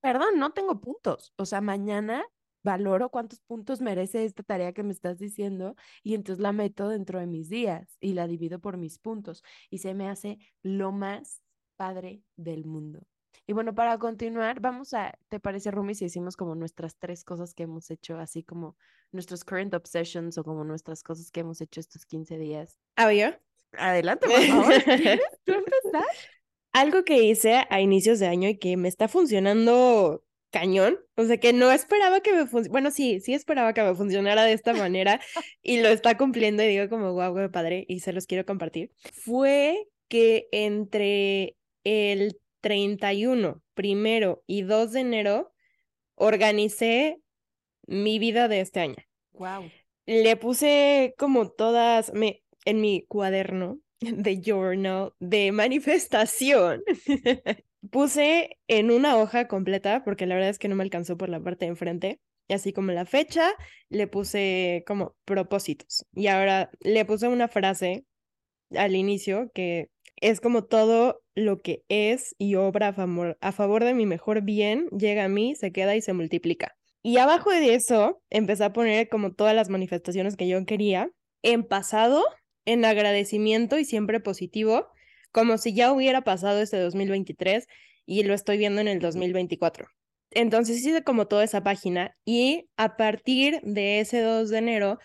perdón, 0.00 0.40
no 0.40 0.50
tengo 0.52 0.80
puntos. 0.80 1.32
O 1.36 1.46
sea, 1.46 1.60
mañana 1.60 2.24
valoro 2.64 3.10
cuántos 3.10 3.38
puntos 3.40 3.80
merece 3.80 4.24
esta 4.24 4.42
tarea 4.42 4.72
que 4.72 4.82
me 4.82 4.92
estás 4.92 5.18
diciendo 5.18 5.76
y 6.02 6.14
entonces 6.14 6.42
la 6.42 6.52
meto 6.52 6.88
dentro 6.88 7.20
de 7.20 7.28
mis 7.28 7.48
días 7.48 7.96
y 8.00 8.14
la 8.14 8.26
divido 8.26 8.58
por 8.58 8.78
mis 8.78 8.98
puntos 8.98 9.44
y 9.70 9.78
se 9.78 9.94
me 9.94 10.08
hace 10.08 10.38
lo 10.62 10.90
más 10.90 11.40
padre 11.78 12.20
del 12.36 12.66
mundo. 12.66 13.00
Y 13.46 13.54
bueno, 13.54 13.74
para 13.74 13.96
continuar, 13.98 14.60
vamos 14.60 14.92
a, 14.92 15.18
¿te 15.28 15.40
parece, 15.40 15.70
Rumi, 15.70 15.94
si 15.94 16.04
decimos 16.04 16.36
como 16.36 16.54
nuestras 16.54 16.96
tres 16.98 17.24
cosas 17.24 17.54
que 17.54 17.62
hemos 17.62 17.90
hecho, 17.90 18.18
así 18.18 18.42
como 18.42 18.76
nuestros 19.10 19.44
current 19.44 19.72
obsessions 19.72 20.36
o 20.36 20.44
como 20.44 20.64
nuestras 20.64 21.02
cosas 21.02 21.30
que 21.30 21.40
hemos 21.40 21.60
hecho 21.62 21.80
estos 21.80 22.04
15 22.04 22.36
días? 22.36 22.78
Ah, 22.96 23.10
yo. 23.12 23.28
Adelante, 23.72 24.26
por 24.26 24.42
favor. 24.42 24.74
¿Tú 25.44 25.52
empezar? 25.52 26.04
Algo 26.72 27.04
que 27.04 27.22
hice 27.22 27.64
a 27.70 27.80
inicios 27.80 28.18
de 28.18 28.26
año 28.26 28.48
y 28.50 28.58
que 28.58 28.76
me 28.76 28.88
está 28.88 29.08
funcionando 29.08 30.22
cañón, 30.50 30.98
o 31.14 31.24
sea 31.24 31.38
que 31.38 31.52
no 31.52 31.70
esperaba 31.72 32.20
que 32.20 32.32
me 32.32 32.46
funcionara, 32.46 32.72
bueno, 32.72 32.90
sí, 32.90 33.20
sí 33.20 33.34
esperaba 33.34 33.74
que 33.74 33.82
me 33.82 33.94
funcionara 33.94 34.44
de 34.44 34.54
esta 34.54 34.72
manera 34.72 35.20
y 35.62 35.80
lo 35.80 35.88
está 35.88 36.16
cumpliendo 36.16 36.62
y 36.62 36.68
digo 36.68 36.88
como 36.88 37.12
guau, 37.12 37.34
qué 37.34 37.48
padre 37.50 37.84
y 37.88 38.00
se 38.00 38.12
los 38.12 38.26
quiero 38.26 38.46
compartir, 38.46 38.90
fue 39.12 39.88
que 40.08 40.48
entre 40.52 41.57
el 41.88 42.40
31, 42.60 43.62
primero 43.74 44.42
y 44.46 44.62
2 44.62 44.92
de 44.92 45.00
enero 45.00 45.52
organicé 46.14 47.20
mi 47.86 48.18
vida 48.18 48.48
de 48.48 48.60
este 48.60 48.80
año. 48.80 48.96
Wow. 49.32 49.70
Le 50.06 50.36
puse 50.36 51.14
como 51.18 51.50
todas 51.50 52.12
me, 52.12 52.42
en 52.64 52.80
mi 52.80 53.04
cuaderno 53.06 53.78
de 54.00 54.40
journal 54.40 55.12
de 55.20 55.52
manifestación. 55.52 56.82
puse 57.90 58.58
en 58.66 58.90
una 58.90 59.16
hoja 59.16 59.48
completa, 59.48 60.02
porque 60.04 60.26
la 60.26 60.34
verdad 60.34 60.50
es 60.50 60.58
que 60.58 60.68
no 60.68 60.76
me 60.76 60.82
alcanzó 60.82 61.16
por 61.16 61.28
la 61.28 61.40
parte 61.40 61.64
de 61.64 61.70
enfrente, 61.70 62.20
y 62.48 62.54
así 62.54 62.72
como 62.72 62.92
la 62.92 63.04
fecha, 63.04 63.52
le 63.88 64.06
puse 64.06 64.82
como 64.86 65.16
propósitos. 65.24 66.06
Y 66.12 66.28
ahora 66.28 66.70
le 66.80 67.04
puse 67.04 67.28
una 67.28 67.48
frase 67.48 68.04
al 68.74 68.96
inicio 68.96 69.50
que 69.54 69.90
es 70.20 70.40
como 70.40 70.64
todo 70.64 71.22
lo 71.38 71.60
que 71.62 71.84
es 71.88 72.34
y 72.38 72.56
obra 72.56 72.88
a 72.88 73.52
favor, 73.52 73.84
de 73.84 73.94
mi 73.94 74.06
mejor 74.06 74.42
bien, 74.42 74.88
llega 74.88 75.24
a 75.24 75.28
mí, 75.28 75.54
se 75.54 75.72
queda 75.72 75.96
y 75.96 76.02
se 76.02 76.12
multiplica. 76.12 76.76
Y 77.02 77.18
abajo 77.18 77.50
de 77.50 77.74
eso 77.74 78.20
empecé 78.28 78.64
a 78.64 78.72
poner 78.72 79.08
como 79.08 79.32
todas 79.32 79.54
las 79.54 79.68
manifestaciones 79.68 80.36
que 80.36 80.48
yo 80.48 80.64
quería 80.66 81.10
en 81.42 81.62
pasado, 81.64 82.24
en 82.64 82.84
agradecimiento 82.84 83.78
y 83.78 83.84
siempre 83.84 84.20
positivo, 84.20 84.88
como 85.30 85.58
si 85.58 85.74
ya 85.74 85.92
hubiera 85.92 86.22
pasado 86.22 86.60
este 86.60 86.78
2023 86.78 87.66
y 88.04 88.24
lo 88.24 88.34
estoy 88.34 88.58
viendo 88.58 88.80
en 88.80 88.88
el 88.88 88.98
2024. 88.98 89.86
Entonces 90.30 90.84
hice 90.84 91.04
como 91.04 91.28
toda 91.28 91.44
esa 91.44 91.62
página 91.62 92.16
y 92.24 92.68
a 92.76 92.96
partir 92.96 93.60
de 93.62 94.00
ese 94.00 94.20
2 94.20 94.50
de 94.50 94.58
enero 94.58 94.98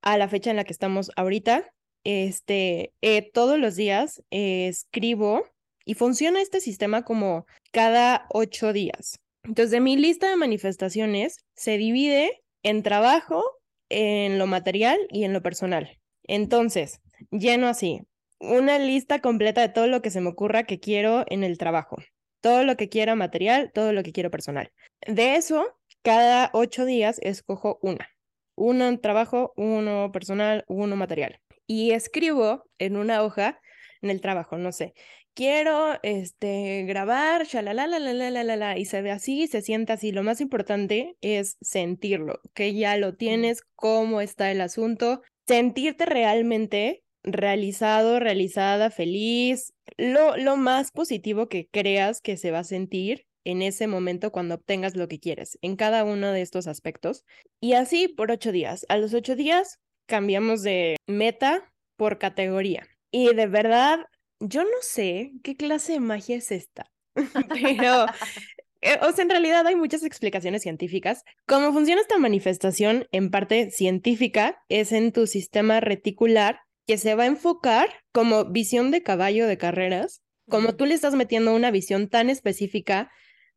a 0.00 0.16
la 0.16 0.28
fecha 0.28 0.50
en 0.50 0.56
la 0.56 0.64
que 0.64 0.72
estamos 0.72 1.10
ahorita, 1.16 1.72
este, 2.04 2.92
eh, 3.00 3.30
todos 3.32 3.58
los 3.58 3.76
días 3.76 4.22
eh, 4.30 4.68
escribo 4.68 5.44
y 5.84 5.94
funciona 5.94 6.40
este 6.40 6.60
sistema 6.60 7.02
como 7.02 7.46
cada 7.72 8.26
ocho 8.30 8.72
días. 8.72 9.18
Entonces, 9.44 9.70
de 9.70 9.80
mi 9.80 9.96
lista 9.96 10.28
de 10.28 10.36
manifestaciones 10.36 11.36
se 11.54 11.76
divide 11.76 12.42
en 12.62 12.82
trabajo, 12.82 13.44
en 13.88 14.38
lo 14.38 14.46
material 14.46 14.98
y 15.10 15.24
en 15.24 15.32
lo 15.32 15.42
personal. 15.42 15.98
Entonces, 16.24 17.00
lleno 17.30 17.66
así, 17.66 18.02
una 18.38 18.78
lista 18.78 19.20
completa 19.20 19.60
de 19.60 19.68
todo 19.68 19.86
lo 19.86 20.02
que 20.02 20.10
se 20.10 20.20
me 20.20 20.30
ocurra 20.30 20.64
que 20.64 20.80
quiero 20.80 21.24
en 21.28 21.44
el 21.44 21.58
trabajo, 21.58 21.96
todo 22.40 22.64
lo 22.64 22.76
que 22.76 22.88
quiero 22.88 23.16
material, 23.16 23.70
todo 23.72 23.92
lo 23.92 24.02
que 24.02 24.12
quiero 24.12 24.30
personal. 24.30 24.70
De 25.06 25.36
eso, 25.36 25.66
cada 26.02 26.50
ocho 26.52 26.84
días 26.84 27.18
escojo 27.22 27.78
una. 27.82 28.08
Uno 28.54 28.86
en 28.86 29.00
trabajo, 29.00 29.52
uno 29.56 30.10
personal, 30.12 30.64
uno 30.68 30.96
material. 30.96 31.40
Y 31.66 31.92
escribo 31.92 32.64
en 32.78 32.96
una 32.96 33.22
hoja 33.22 33.60
en 34.02 34.10
el 34.10 34.20
trabajo, 34.20 34.58
no 34.58 34.72
sé, 34.72 34.94
quiero 35.34 35.98
este, 36.02 36.84
grabar, 36.84 37.46
la 37.52 38.78
y 38.78 38.84
se 38.84 39.02
ve 39.02 39.10
así, 39.10 39.46
se 39.46 39.62
siente 39.62 39.92
así. 39.92 40.12
Lo 40.12 40.22
más 40.22 40.40
importante 40.40 41.16
es 41.20 41.56
sentirlo, 41.60 42.40
que 42.54 42.74
ya 42.74 42.96
lo 42.96 43.14
tienes, 43.14 43.62
cómo 43.76 44.20
está 44.20 44.50
el 44.50 44.60
asunto, 44.60 45.22
sentirte 45.46 46.06
realmente 46.06 47.02
realizado, 47.24 48.18
realizada, 48.18 48.90
feliz, 48.90 49.72
lo, 49.96 50.36
lo 50.36 50.56
más 50.56 50.90
positivo 50.90 51.48
que 51.48 51.68
creas 51.70 52.20
que 52.20 52.36
se 52.36 52.50
va 52.50 52.60
a 52.60 52.64
sentir 52.64 53.26
en 53.44 53.62
ese 53.62 53.86
momento 53.86 54.30
cuando 54.32 54.56
obtengas 54.56 54.96
lo 54.96 55.08
que 55.08 55.18
quieres, 55.18 55.58
en 55.62 55.76
cada 55.76 56.04
uno 56.04 56.32
de 56.32 56.42
estos 56.42 56.66
aspectos. 56.66 57.24
Y 57.60 57.74
así 57.74 58.08
por 58.08 58.30
ocho 58.30 58.52
días. 58.52 58.86
A 58.88 58.96
los 58.96 59.14
ocho 59.14 59.36
días 59.36 59.78
cambiamos 60.06 60.62
de 60.62 60.96
meta 61.06 61.72
por 61.96 62.18
categoría. 62.18 62.86
Y 63.10 63.34
de 63.34 63.46
verdad 63.46 64.00
yo 64.42 64.64
no 64.64 64.70
sé 64.80 65.32
qué 65.42 65.56
clase 65.56 65.92
de 65.92 66.00
magia 66.00 66.36
es 66.36 66.50
esta, 66.50 66.90
pero, 67.14 68.06
eh, 68.80 68.98
o 69.02 69.12
sea, 69.12 69.22
en 69.22 69.30
realidad 69.30 69.66
hay 69.66 69.76
muchas 69.76 70.02
explicaciones 70.02 70.62
científicas. 70.62 71.22
Cómo 71.46 71.72
funciona 71.72 72.00
esta 72.00 72.18
manifestación, 72.18 73.06
en 73.12 73.30
parte 73.30 73.70
científica, 73.70 74.58
es 74.68 74.92
en 74.92 75.12
tu 75.12 75.26
sistema 75.26 75.80
reticular 75.80 76.60
que 76.86 76.98
se 76.98 77.14
va 77.14 77.24
a 77.24 77.26
enfocar 77.26 77.88
como 78.12 78.46
visión 78.46 78.90
de 78.90 79.02
caballo 79.02 79.46
de 79.46 79.58
carreras, 79.58 80.22
como 80.48 80.74
tú 80.74 80.86
le 80.86 80.94
estás 80.94 81.14
metiendo 81.14 81.54
una 81.54 81.70
visión 81.70 82.08
tan 82.08 82.28
específica 82.28 83.10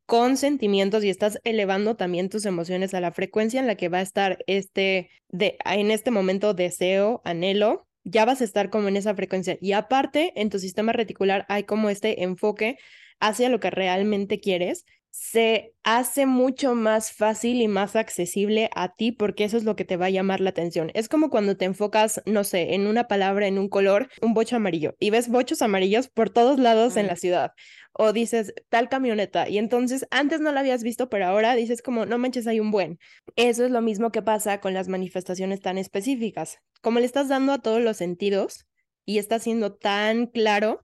con 0.05 0.37
sentimientos 0.37 1.03
y 1.03 1.09
estás 1.09 1.39
elevando 1.43 1.95
también 1.95 2.29
tus 2.29 2.45
emociones 2.45 2.93
a 2.93 3.01
la 3.01 3.11
frecuencia 3.11 3.59
en 3.59 3.65
la 3.65 3.75
que 3.75 3.89
va 3.89 3.97
a 3.97 4.03
estar 4.03 4.37
este 4.45 5.09
de 5.29 5.57
en 5.65 5.89
este 5.89 6.11
momento 6.11 6.53
deseo, 6.53 7.21
anhelo, 7.25 7.87
ya 8.05 8.23
vas 8.25 8.39
a 8.41 8.45
estar 8.45 8.69
como 8.69 8.87
en 8.87 8.97
esa 8.97 9.15
frecuencia. 9.15 9.57
Y 9.59 9.73
aparte, 9.73 10.31
en 10.39 10.49
tu 10.49 10.59
sistema 10.59 10.93
reticular 10.93 11.45
hay 11.49 11.63
como 11.65 11.89
este 11.89 12.23
enfoque 12.23 12.77
hacia 13.19 13.49
lo 13.49 13.59
que 13.59 13.71
realmente 13.71 14.39
quieres, 14.39 14.85
se 15.09 15.73
hace 15.83 16.25
mucho 16.25 16.75
más 16.75 17.13
fácil 17.13 17.61
y 17.61 17.69
más 17.69 17.95
accesible 17.95 18.69
a 18.75 18.95
ti 18.95 19.13
porque 19.13 19.45
eso 19.45 19.55
es 19.55 19.63
lo 19.63 19.77
que 19.77 19.85
te 19.85 19.95
va 19.95 20.07
a 20.07 20.09
llamar 20.09 20.41
la 20.41 20.49
atención. 20.49 20.91
Es 20.93 21.07
como 21.07 21.29
cuando 21.29 21.55
te 21.55 21.63
enfocas, 21.63 22.21
no 22.25 22.43
sé, 22.43 22.75
en 22.75 22.85
una 22.85 23.07
palabra, 23.07 23.47
en 23.47 23.57
un 23.57 23.69
color, 23.69 24.09
un 24.21 24.33
bocho 24.33 24.57
amarillo 24.57 24.95
y 24.99 25.11
ves 25.11 25.29
bochos 25.29 25.61
amarillos 25.61 26.09
por 26.09 26.29
todos 26.29 26.59
lados 26.59 26.97
en 26.97 27.07
la 27.07 27.15
ciudad 27.15 27.51
o 27.97 28.11
dices 28.11 28.53
tal 28.69 28.89
camioneta 28.89 29.47
y 29.47 29.57
entonces 29.57 30.05
antes 30.11 30.41
no 30.41 30.51
la 30.51 30.59
habías 30.59 30.83
visto, 30.83 31.09
pero 31.09 31.27
ahora 31.27 31.55
dices 31.55 31.81
como 31.81 32.05
no 32.05 32.17
manches, 32.17 32.45
hay 32.45 32.59
un 32.59 32.69
buen. 32.69 32.99
Eso 33.37 33.63
es 33.63 33.71
lo 33.71 33.81
mismo 33.81 34.11
que 34.11 34.21
pasa 34.21 34.59
con 34.59 34.73
las 34.73 34.89
manifestaciones 34.89 35.61
tan 35.61 35.77
específicas. 35.77 36.59
Como 36.81 36.99
le 36.99 37.05
estás 37.05 37.29
dando 37.29 37.53
a 37.53 37.59
todos 37.59 37.81
los 37.81 37.95
sentidos 37.97 38.65
y 39.05 39.17
está 39.17 39.39
siendo 39.39 39.73
tan 39.75 40.27
claro, 40.27 40.81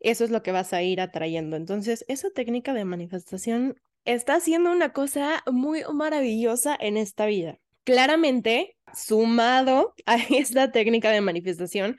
eso 0.00 0.24
es 0.24 0.30
lo 0.30 0.42
que 0.42 0.50
vas 0.50 0.72
a 0.72 0.82
ir 0.82 1.00
atrayendo. 1.00 1.56
Entonces, 1.56 2.04
esa 2.08 2.30
técnica 2.30 2.74
de 2.74 2.84
manifestación 2.84 3.76
está 4.04 4.34
haciendo 4.34 4.72
una 4.72 4.92
cosa 4.92 5.44
muy 5.50 5.82
maravillosa 5.92 6.76
en 6.78 6.96
esta 6.96 7.26
vida. 7.26 7.58
Claramente, 7.84 8.76
sumado 8.92 9.94
a 10.06 10.16
esta 10.30 10.72
técnica 10.72 11.10
de 11.10 11.20
manifestación, 11.20 11.98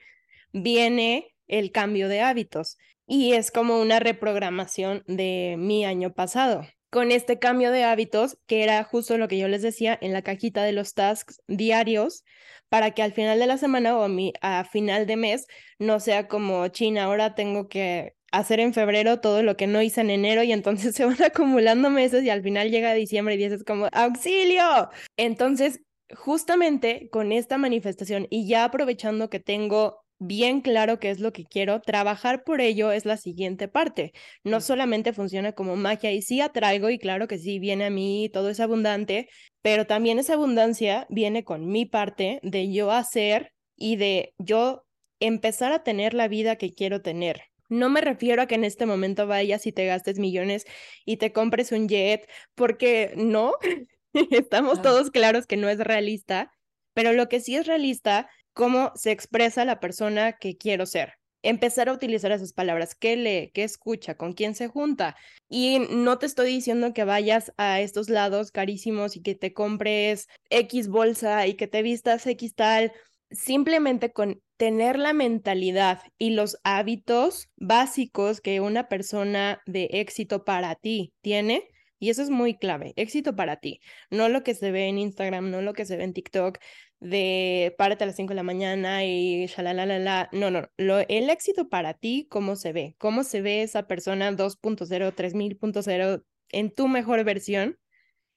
viene 0.52 1.34
el 1.50 1.72
cambio 1.72 2.08
de 2.08 2.22
hábitos 2.22 2.78
y 3.10 3.34
es 3.34 3.52
como 3.52 3.82
una 3.82 4.00
reprogramación 4.00 5.04
de 5.08 5.56
mi 5.58 5.84
año 5.84 6.14
pasado. 6.14 6.66
Con 6.92 7.12
este 7.12 7.40
cambio 7.40 7.72
de 7.72 7.84
hábitos, 7.84 8.38
que 8.48 8.64
era 8.64 8.84
justo 8.84 9.18
lo 9.18 9.28
que 9.28 9.38
yo 9.38 9.48
les 9.48 9.62
decía 9.62 9.98
en 10.00 10.14
la 10.14 10.22
cajita 10.22 10.64
de 10.64 10.72
los 10.72 10.94
tasks 10.94 11.42
diarios, 11.48 12.24
para 12.70 12.92
que 12.92 13.02
al 13.02 13.14
final 13.14 13.40
de 13.40 13.48
la 13.48 13.58
semana 13.58 13.98
o 13.98 14.08
a, 14.42 14.64
final 14.64 15.08
de 15.08 15.18
mes 15.18 15.48
no 15.80 16.00
sea 16.00 16.28
como, 16.28 16.68
China, 16.68 17.06
ahora 17.06 17.36
tengo 17.36 17.68
que 17.68 18.14
hacer 18.32 18.60
en 18.60 18.76
febrero 18.76 19.20
todo 19.20 19.42
lo 19.42 19.58
que 19.58 19.66
no 19.66 19.82
hice 19.82 20.02
en 20.02 20.12
enero 20.12 20.44
y 20.44 20.52
entonces 20.52 20.96
se 20.96 21.06
van 21.06 21.22
acumulando 21.24 21.90
meses 21.90 22.24
y 22.24 22.30
al 22.30 22.44
final 22.44 22.70
llega 22.70 22.94
diciembre 22.94 23.36
y 23.36 23.38
dices 23.38 23.64
como, 23.64 23.88
auxilio. 23.92 24.90
Entonces, 25.18 25.82
justamente 26.16 27.10
con 27.12 27.32
esta 27.32 27.58
manifestación 27.58 28.28
y 28.30 28.48
ya 28.48 28.66
aprovechando 28.66 29.30
que 29.30 29.40
tengo 29.40 30.04
bien 30.20 30.62
claro 30.62 31.00
qué 31.00 31.10
es 31.10 31.20
lo 31.20 31.34
que 31.34 31.46
quiero, 31.46 31.82
trabajar 31.82 32.44
por 32.44 32.62
ello 32.62 32.92
es 32.92 33.06
la 33.06 33.18
siguiente 33.18 33.68
parte. 33.68 34.14
No 34.44 34.62
solamente 34.62 35.14
funciona 35.14 35.54
como 35.54 35.76
magia 35.76 36.12
y 36.12 36.22
sí 36.22 36.42
atraigo 36.42 36.90
y 36.90 37.00
claro 37.00 37.28
que 37.28 37.40
sí 37.40 37.60
viene 37.60 37.86
a 37.86 37.90
mí, 37.90 38.30
todo 38.32 38.50
es 38.50 38.60
abundante, 38.60 39.30
pero 39.62 39.88
también 39.88 40.20
esa 40.20 40.34
abundancia 40.34 41.08
viene 41.10 41.44
con 41.44 41.68
mi 41.68 41.86
parte 41.86 42.40
de 42.44 42.72
yo 42.72 42.92
hacer 42.92 43.54
y 43.76 43.96
de 43.96 44.34
yo 44.38 44.86
empezar 45.20 45.72
a 45.72 45.84
tener 45.84 46.14
la 46.14 46.28
vida 46.28 46.58
que 46.58 46.74
quiero 46.74 47.02
tener. 47.02 47.44
No 47.70 47.90
me 47.90 48.02
refiero 48.02 48.42
a 48.42 48.48
que 48.48 48.56
en 48.56 48.64
este 48.64 48.86
momento 48.86 49.28
vayas 49.28 49.68
y 49.68 49.72
te 49.72 49.86
gastes 49.86 50.18
millones 50.18 50.66
y 51.06 51.18
te 51.18 51.32
compres 51.32 51.72
un 51.72 51.88
jet, 51.88 52.28
porque 52.56 53.14
no, 53.16 53.54
estamos 54.32 54.82
todos 54.82 55.12
claros 55.12 55.46
que 55.46 55.56
no 55.58 55.70
es 55.70 55.78
realista, 55.78 56.52
pero 56.94 57.14
lo 57.14 57.30
que 57.30 57.40
sí 57.40 57.56
es 57.56 57.68
realista 57.68 58.28
cómo 58.60 58.92
se 58.94 59.12
expresa 59.12 59.64
la 59.64 59.80
persona 59.80 60.34
que 60.34 60.58
quiero 60.58 60.86
ser. 60.86 61.14
Empezar 61.44 61.88
a 61.88 61.94
utilizar 61.94 62.34
esas 62.34 62.52
palabras, 62.52 62.94
qué 62.94 63.16
lee, 63.16 63.52
qué 63.54 63.64
escucha, 63.64 64.16
con 64.16 64.34
quién 64.34 64.54
se 64.54 64.68
junta. 64.68 65.16
Y 65.48 65.80
no 65.92 66.18
te 66.18 66.26
estoy 66.26 66.50
diciendo 66.50 66.94
que 66.94 67.06
vayas 67.06 67.54
a 67.56 67.80
estos 67.80 68.10
lados 68.10 68.52
carísimos 68.52 69.16
y 69.16 69.22
que 69.22 69.34
te 69.34 69.54
compres 69.54 70.28
X 70.50 70.90
bolsa 70.90 71.48
y 71.48 71.54
que 71.54 71.68
te 71.68 71.82
vistas 71.84 72.28
X 72.28 72.54
tal. 72.54 72.92
Simplemente 73.32 74.12
con 74.12 74.42
tener 74.58 75.00
la 75.00 75.14
mentalidad 75.14 76.02
y 76.18 76.32
los 76.32 76.58
hábitos 76.66 77.48
básicos 77.56 78.42
que 78.42 78.60
una 78.60 78.90
persona 78.90 79.62
de 79.68 79.88
éxito 79.94 80.44
para 80.44 80.76
ti 80.76 81.14
tiene, 81.22 81.64
y 81.98 82.10
eso 82.10 82.22
es 82.22 82.30
muy 82.30 82.58
clave, 82.58 82.94
éxito 82.96 83.36
para 83.36 83.58
ti, 83.58 83.82
no 84.10 84.30
lo 84.30 84.42
que 84.44 84.56
se 84.56 84.72
ve 84.72 84.88
en 84.88 84.98
Instagram, 84.98 85.50
no 85.50 85.62
lo 85.62 85.74
que 85.74 85.86
se 85.86 85.98
ve 85.98 86.06
en 86.06 86.14
TikTok, 86.14 86.58
de 87.00 87.74
párate 87.78 88.04
a 88.04 88.08
las 88.08 88.16
5 88.16 88.30
de 88.30 88.36
la 88.36 88.44
mañana 88.44 89.06
y 89.06 89.48
la 89.58 90.30
No, 90.32 90.52
no, 90.52 90.70
el 90.78 91.30
éxito 91.30 91.70
para 91.70 91.94
ti, 91.94 92.28
¿cómo 92.30 92.56
se 92.56 92.74
ve? 92.74 92.96
¿Cómo 92.98 93.24
se 93.24 93.42
ve 93.42 93.62
esa 93.62 93.88
persona 93.88 94.32
2.0, 94.32 95.14
3000.0 95.14 96.24
en 96.50 96.72
tu 96.72 96.88
mejor 96.88 97.24
versión? 97.24 97.78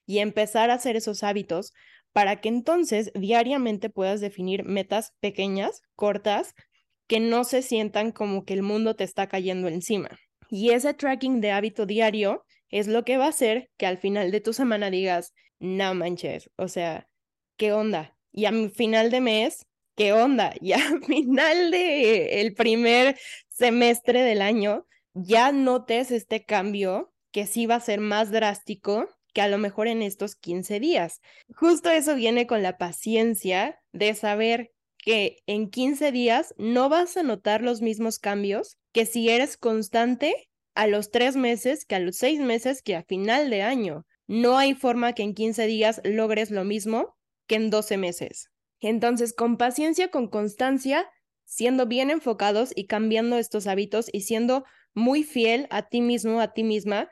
Y 0.07 0.19
empezar 0.19 0.71
a 0.71 0.75
hacer 0.75 0.97
esos 0.97 1.23
hábitos 1.23 1.73
para 2.12 2.40
que 2.40 2.49
entonces 2.49 3.11
diariamente 3.14 3.88
puedas 3.88 4.21
definir 4.21 4.64
metas 4.64 5.12
pequeñas, 5.21 5.83
cortas, 5.95 6.54
que 7.07 7.21
no 7.21 7.45
se 7.45 7.62
sientan 7.62 8.12
como 8.12 8.45
que 8.45 8.54
el 8.54 8.62
mundo 8.62 8.95
te 8.97 9.04
está 9.04 9.28
cayendo 9.28 9.69
encima. 9.69 10.09
Y 10.50 10.71
ese 10.71 10.92
tracking 10.95 11.40
de 11.40 11.50
hábito 11.50 11.87
diario 11.87 12.45
es 12.69 12.87
lo 12.87 13.04
que 13.04 13.16
va 13.16 13.26
a 13.26 13.31
hacer 13.31 13.71
que 13.76 13.87
al 13.87 13.99
final 13.99 14.31
de 14.31 14.40
tu 14.40 14.52
semana 14.52 14.90
digas, 14.90 15.33
no 15.59 15.95
manches, 15.95 16.50
o 16.57 16.69
sea, 16.69 17.09
¿qué 17.57 17.73
onda? 17.73 18.16
Y 18.33 18.47
a 18.47 18.53
final 18.71 19.11
de 19.11 19.21
mes, 19.21 19.67
¿qué 19.97 20.12
onda? 20.12 20.55
Y 20.61 20.73
a 20.73 20.79
final 21.07 21.71
de 21.71 22.41
el 22.41 22.55
primer 22.55 23.19
semestre 23.49 24.23
del 24.23 24.43
año, 24.43 24.87
ya 25.15 25.53
notes 25.53 26.11
este 26.11 26.45
cambio 26.45 27.12
que 27.33 27.47
sí 27.47 27.67
va 27.67 27.77
a 27.77 27.81
ser 27.81 28.01
más 28.01 28.31
drástico 28.31 29.09
que 29.33 29.41
a 29.41 29.49
lo 29.49 29.59
mejor 29.59 29.89
en 29.89 30.03
estos 30.03 30.37
15 30.37 30.81
días. 30.81 31.21
Justo 31.55 31.91
eso 31.91 32.15
viene 32.15 32.47
con 32.47 32.62
la 32.62 32.77
paciencia 32.77 33.79
de 33.93 34.15
saber 34.15 34.73
que 34.99 35.39
en 35.47 35.71
15 35.71 36.12
días 36.12 36.55
no 36.59 36.89
vas 36.89 37.17
a 37.17 37.23
notar 37.23 37.62
los 37.62 37.81
mismos 37.81 38.19
cambios 38.19 38.77
que 38.93 39.07
si 39.07 39.29
eres 39.31 39.57
constante 39.57 40.49
a 40.75 40.87
los 40.87 41.11
tres 41.11 41.37
meses, 41.37 41.85
que 41.85 41.97
a 41.97 42.01
los 42.01 42.17
seis 42.17 42.41
meses, 42.41 42.83
que 42.83 42.97
a 42.97 43.03
final 43.03 43.51
de 43.51 43.62
año. 43.62 44.05
no 44.29 44.57
hay 44.57 44.75
forma 44.75 45.12
que 45.15 45.23
en 45.23 45.35
15 45.35 45.67
días 45.67 46.01
logres 46.05 46.51
lo 46.51 46.65
mismo 46.65 47.17
que 47.47 47.57
en 47.57 47.71
12 47.71 47.97
meses. 47.97 48.51
Entonces, 48.81 49.33
con 49.33 49.57
paciencia, 49.57 50.09
con 50.11 50.29
constancia, 50.29 51.09
siendo 51.45 51.87
bien 51.87 52.11
enfocados 52.11 52.73
y 52.75 52.87
cambiando 52.87 53.39
estos 53.39 53.67
hábitos 53.67 54.09
y 54.13 54.23
siendo 54.23 54.65
muy 54.95 55.23
fiel 55.23 55.67
a 55.71 55.89
ti 55.89 56.01
mismo, 56.01 56.41
a 56.41 56.53
ti 56.53 56.65
misma, 56.65 57.11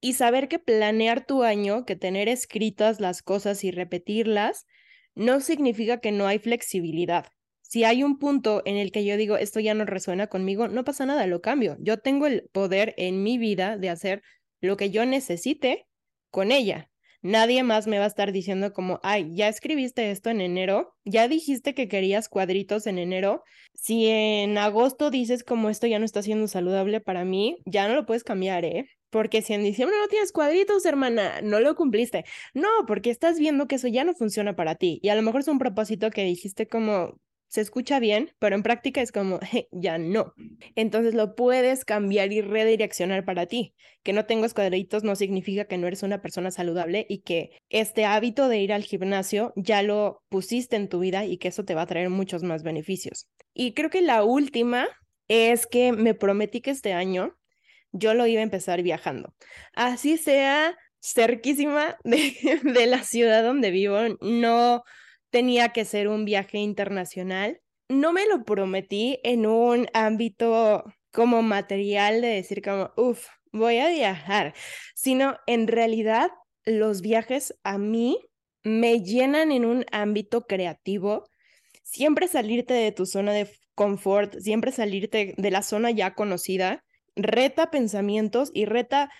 y 0.00 0.14
saber 0.14 0.48
que 0.48 0.58
planear 0.58 1.26
tu 1.26 1.42
año, 1.42 1.84
que 1.84 1.96
tener 1.96 2.28
escritas 2.28 3.00
las 3.00 3.22
cosas 3.22 3.64
y 3.64 3.70
repetirlas, 3.70 4.66
no 5.14 5.40
significa 5.40 6.00
que 6.00 6.12
no 6.12 6.26
hay 6.26 6.38
flexibilidad. 6.38 7.26
Si 7.62 7.84
hay 7.84 8.02
un 8.02 8.18
punto 8.18 8.62
en 8.64 8.76
el 8.76 8.90
que 8.90 9.04
yo 9.04 9.16
digo, 9.16 9.36
esto 9.36 9.60
ya 9.60 9.74
no 9.74 9.84
resuena 9.84 10.26
conmigo, 10.26 10.68
no 10.68 10.84
pasa 10.84 11.06
nada, 11.06 11.26
lo 11.26 11.40
cambio. 11.40 11.76
Yo 11.80 11.98
tengo 11.98 12.26
el 12.26 12.48
poder 12.52 12.94
en 12.96 13.22
mi 13.22 13.38
vida 13.38 13.76
de 13.76 13.90
hacer 13.90 14.22
lo 14.60 14.76
que 14.76 14.90
yo 14.90 15.06
necesite 15.06 15.86
con 16.30 16.50
ella. 16.50 16.89
Nadie 17.22 17.62
más 17.62 17.86
me 17.86 17.98
va 17.98 18.04
a 18.04 18.08
estar 18.08 18.32
diciendo 18.32 18.72
como, 18.72 18.98
ay, 19.02 19.30
ya 19.34 19.48
escribiste 19.48 20.10
esto 20.10 20.30
en 20.30 20.40
enero, 20.40 20.94
ya 21.04 21.28
dijiste 21.28 21.74
que 21.74 21.88
querías 21.88 22.28
cuadritos 22.28 22.86
en 22.86 22.98
enero. 22.98 23.42
Si 23.74 24.06
en 24.08 24.56
agosto 24.56 25.10
dices 25.10 25.44
como 25.44 25.68
esto 25.68 25.86
ya 25.86 25.98
no 25.98 26.04
está 26.04 26.22
siendo 26.22 26.48
saludable 26.48 27.00
para 27.00 27.24
mí, 27.24 27.58
ya 27.66 27.88
no 27.88 27.94
lo 27.94 28.06
puedes 28.06 28.24
cambiar, 28.24 28.64
¿eh? 28.64 28.86
Porque 29.10 29.42
si 29.42 29.52
en 29.54 29.64
diciembre 29.64 29.96
no 30.00 30.08
tienes 30.08 30.32
cuadritos, 30.32 30.86
hermana, 30.86 31.40
no 31.42 31.60
lo 31.60 31.74
cumpliste. 31.74 32.24
No, 32.54 32.68
porque 32.86 33.10
estás 33.10 33.38
viendo 33.38 33.66
que 33.66 33.74
eso 33.74 33.88
ya 33.88 34.04
no 34.04 34.14
funciona 34.14 34.54
para 34.54 34.76
ti. 34.76 35.00
Y 35.02 35.08
a 35.08 35.14
lo 35.16 35.22
mejor 35.22 35.40
es 35.40 35.48
un 35.48 35.58
propósito 35.58 36.10
que 36.10 36.24
dijiste 36.24 36.68
como, 36.68 37.20
se 37.50 37.60
escucha 37.60 37.98
bien, 37.98 38.30
pero 38.38 38.54
en 38.54 38.62
práctica 38.62 39.02
es 39.02 39.10
como, 39.10 39.40
ya 39.72 39.98
no. 39.98 40.34
Entonces 40.76 41.14
lo 41.14 41.34
puedes 41.34 41.84
cambiar 41.84 42.32
y 42.32 42.42
redireccionar 42.42 43.24
para 43.24 43.46
ti. 43.46 43.74
Que 44.04 44.12
no 44.12 44.24
tengas 44.24 44.54
cuadritos 44.54 45.02
no 45.02 45.16
significa 45.16 45.64
que 45.64 45.76
no 45.76 45.88
eres 45.88 46.04
una 46.04 46.22
persona 46.22 46.52
saludable 46.52 47.06
y 47.08 47.22
que 47.22 47.50
este 47.68 48.04
hábito 48.04 48.48
de 48.48 48.60
ir 48.60 48.72
al 48.72 48.84
gimnasio 48.84 49.52
ya 49.56 49.82
lo 49.82 50.22
pusiste 50.28 50.76
en 50.76 50.88
tu 50.88 51.00
vida 51.00 51.24
y 51.24 51.38
que 51.38 51.48
eso 51.48 51.64
te 51.64 51.74
va 51.74 51.82
a 51.82 51.86
traer 51.86 52.08
muchos 52.08 52.44
más 52.44 52.62
beneficios. 52.62 53.26
Y 53.52 53.74
creo 53.74 53.90
que 53.90 54.00
la 54.00 54.22
última 54.22 54.86
es 55.26 55.66
que 55.66 55.90
me 55.90 56.14
prometí 56.14 56.60
que 56.60 56.70
este 56.70 56.92
año 56.92 57.36
yo 57.90 58.14
lo 58.14 58.28
iba 58.28 58.40
a 58.40 58.44
empezar 58.44 58.80
viajando. 58.82 59.34
Así 59.74 60.18
sea 60.18 60.78
cerquísima 61.02 61.96
de, 62.04 62.32
de 62.62 62.86
la 62.86 63.02
ciudad 63.02 63.42
donde 63.42 63.72
vivo, 63.72 63.98
no 64.20 64.84
tenía 65.30 65.70
que 65.70 65.84
ser 65.84 66.08
un 66.08 66.24
viaje 66.24 66.58
internacional. 66.58 67.60
No 67.88 68.12
me 68.12 68.26
lo 68.26 68.44
prometí 68.44 69.18
en 69.24 69.46
un 69.46 69.88
ámbito 69.94 70.84
como 71.12 71.42
material 71.42 72.20
de 72.20 72.28
decir 72.28 72.62
como, 72.62 72.92
uff, 72.96 73.26
voy 73.52 73.78
a 73.78 73.88
viajar, 73.88 74.54
sino 74.94 75.36
en 75.46 75.66
realidad 75.66 76.30
los 76.64 77.00
viajes 77.00 77.58
a 77.64 77.78
mí 77.78 78.18
me 78.62 79.02
llenan 79.02 79.50
en 79.52 79.64
un 79.64 79.84
ámbito 79.92 80.46
creativo. 80.46 81.28
Siempre 81.82 82.28
salirte 82.28 82.74
de 82.74 82.92
tu 82.92 83.06
zona 83.06 83.32
de 83.32 83.50
confort, 83.74 84.38
siempre 84.38 84.72
salirte 84.72 85.34
de 85.36 85.50
la 85.50 85.62
zona 85.62 85.90
ya 85.90 86.14
conocida, 86.14 86.84
reta 87.16 87.70
pensamientos 87.70 88.50
y 88.54 88.66
reta 88.66 89.10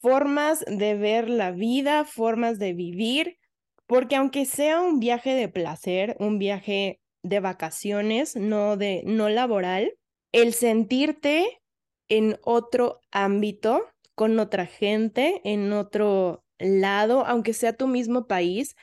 formas 0.00 0.64
de 0.66 0.94
ver 0.94 1.28
la 1.28 1.50
vida, 1.52 2.04
formas 2.04 2.58
de 2.58 2.72
vivir, 2.72 3.38
porque 3.86 4.16
aunque 4.16 4.44
sea 4.44 4.80
un 4.80 5.00
viaje 5.00 5.34
de 5.34 5.48
placer, 5.48 6.16
un 6.18 6.38
viaje 6.38 7.00
de 7.22 7.40
vacaciones, 7.40 8.36
no 8.36 8.76
de 8.76 9.02
no 9.04 9.28
laboral, 9.28 9.94
el 10.32 10.54
sentirte 10.54 11.60
en 12.08 12.38
otro 12.42 13.00
ámbito, 13.10 13.82
con 14.14 14.38
otra 14.38 14.66
gente, 14.66 15.40
en 15.44 15.72
otro 15.72 16.44
lado, 16.58 17.26
aunque 17.26 17.52
sea 17.52 17.76
tu 17.76 17.86
mismo 17.86 18.26
país, 18.26 18.74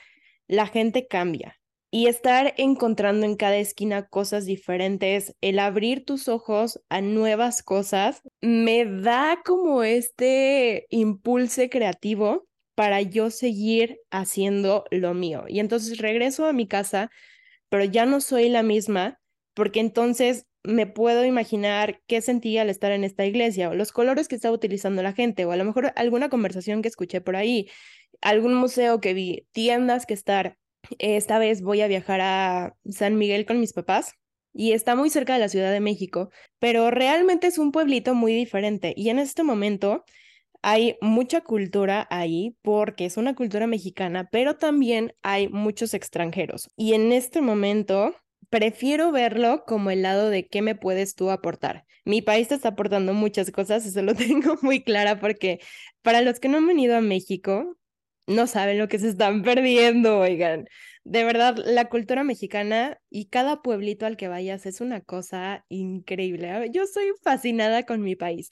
la 0.46 0.66
gente 0.66 1.06
cambia. 1.08 1.56
Y 1.90 2.06
estar 2.06 2.54
encontrando 2.56 3.24
en 3.24 3.36
cada 3.36 3.56
esquina 3.56 4.08
cosas 4.08 4.46
diferentes, 4.46 5.34
el 5.40 5.58
abrir 5.58 6.04
tus 6.04 6.28
ojos 6.28 6.80
a 6.88 7.00
nuevas 7.00 7.62
cosas, 7.62 8.22
me 8.40 8.84
da 8.84 9.40
como 9.44 9.84
este 9.84 10.86
impulso 10.90 11.62
creativo 11.70 12.46
para 12.74 13.00
yo 13.02 13.30
seguir 13.30 14.00
haciendo 14.10 14.84
lo 14.90 15.14
mío. 15.14 15.44
Y 15.48 15.60
entonces 15.60 15.98
regreso 15.98 16.46
a 16.46 16.52
mi 16.52 16.66
casa, 16.66 17.10
pero 17.68 17.84
ya 17.84 18.06
no 18.06 18.20
soy 18.20 18.48
la 18.48 18.62
misma, 18.62 19.20
porque 19.54 19.80
entonces 19.80 20.46
me 20.64 20.86
puedo 20.86 21.24
imaginar 21.24 22.00
qué 22.06 22.20
sentía 22.22 22.62
al 22.62 22.70
estar 22.70 22.90
en 22.92 23.04
esta 23.04 23.26
iglesia, 23.26 23.68
o 23.70 23.74
los 23.74 23.92
colores 23.92 24.28
que 24.28 24.34
estaba 24.34 24.54
utilizando 24.54 25.02
la 25.02 25.12
gente, 25.12 25.44
o 25.44 25.52
a 25.52 25.56
lo 25.56 25.64
mejor 25.64 25.92
alguna 25.96 26.30
conversación 26.30 26.82
que 26.82 26.88
escuché 26.88 27.20
por 27.20 27.36
ahí, 27.36 27.68
algún 28.22 28.54
museo 28.54 29.00
que 29.00 29.14
vi, 29.14 29.46
tiendas 29.52 30.06
que 30.06 30.14
estar. 30.14 30.56
Esta 30.98 31.38
vez 31.38 31.62
voy 31.62 31.82
a 31.82 31.86
viajar 31.86 32.20
a 32.22 32.76
San 32.90 33.16
Miguel 33.16 33.46
con 33.46 33.60
mis 33.60 33.72
papás 33.72 34.14
y 34.52 34.72
está 34.72 34.96
muy 34.96 35.10
cerca 35.10 35.34
de 35.34 35.40
la 35.40 35.48
Ciudad 35.48 35.72
de 35.72 35.80
México, 35.80 36.30
pero 36.58 36.90
realmente 36.90 37.46
es 37.46 37.58
un 37.58 37.72
pueblito 37.72 38.14
muy 38.14 38.34
diferente 38.34 38.94
y 38.96 39.10
en 39.10 39.18
este 39.18 39.42
momento 39.42 40.04
hay 40.66 40.96
mucha 41.02 41.42
cultura 41.42 42.06
ahí 42.08 42.56
porque 42.62 43.04
es 43.04 43.18
una 43.18 43.34
cultura 43.34 43.66
mexicana, 43.66 44.30
pero 44.32 44.56
también 44.56 45.14
hay 45.22 45.48
muchos 45.48 45.92
extranjeros. 45.92 46.70
Y 46.74 46.94
en 46.94 47.12
este 47.12 47.42
momento 47.42 48.16
prefiero 48.48 49.12
verlo 49.12 49.64
como 49.66 49.90
el 49.90 50.00
lado 50.00 50.30
de 50.30 50.46
qué 50.46 50.62
me 50.62 50.74
puedes 50.74 51.16
tú 51.16 51.30
aportar. 51.30 51.84
Mi 52.06 52.22
país 52.22 52.48
te 52.48 52.54
está 52.54 52.70
aportando 52.70 53.12
muchas 53.12 53.50
cosas, 53.50 53.84
eso 53.84 54.00
lo 54.00 54.14
tengo 54.14 54.56
muy 54.62 54.82
clara 54.82 55.20
porque 55.20 55.60
para 56.00 56.22
los 56.22 56.40
que 56.40 56.48
no 56.48 56.56
han 56.56 56.66
venido 56.66 56.96
a 56.96 57.02
México, 57.02 57.76
no 58.26 58.46
saben 58.46 58.78
lo 58.78 58.88
que 58.88 58.98
se 58.98 59.08
están 59.10 59.42
perdiendo, 59.42 60.20
oigan. 60.20 60.66
De 61.04 61.24
verdad, 61.24 61.58
la 61.62 61.90
cultura 61.90 62.24
mexicana 62.24 62.98
y 63.10 63.26
cada 63.26 63.60
pueblito 63.60 64.06
al 64.06 64.16
que 64.16 64.28
vayas 64.28 64.64
es 64.64 64.80
una 64.80 65.02
cosa 65.02 65.66
increíble. 65.68 66.70
Yo 66.72 66.86
soy 66.86 67.12
fascinada 67.22 67.82
con 67.82 68.00
mi 68.00 68.16
país. 68.16 68.48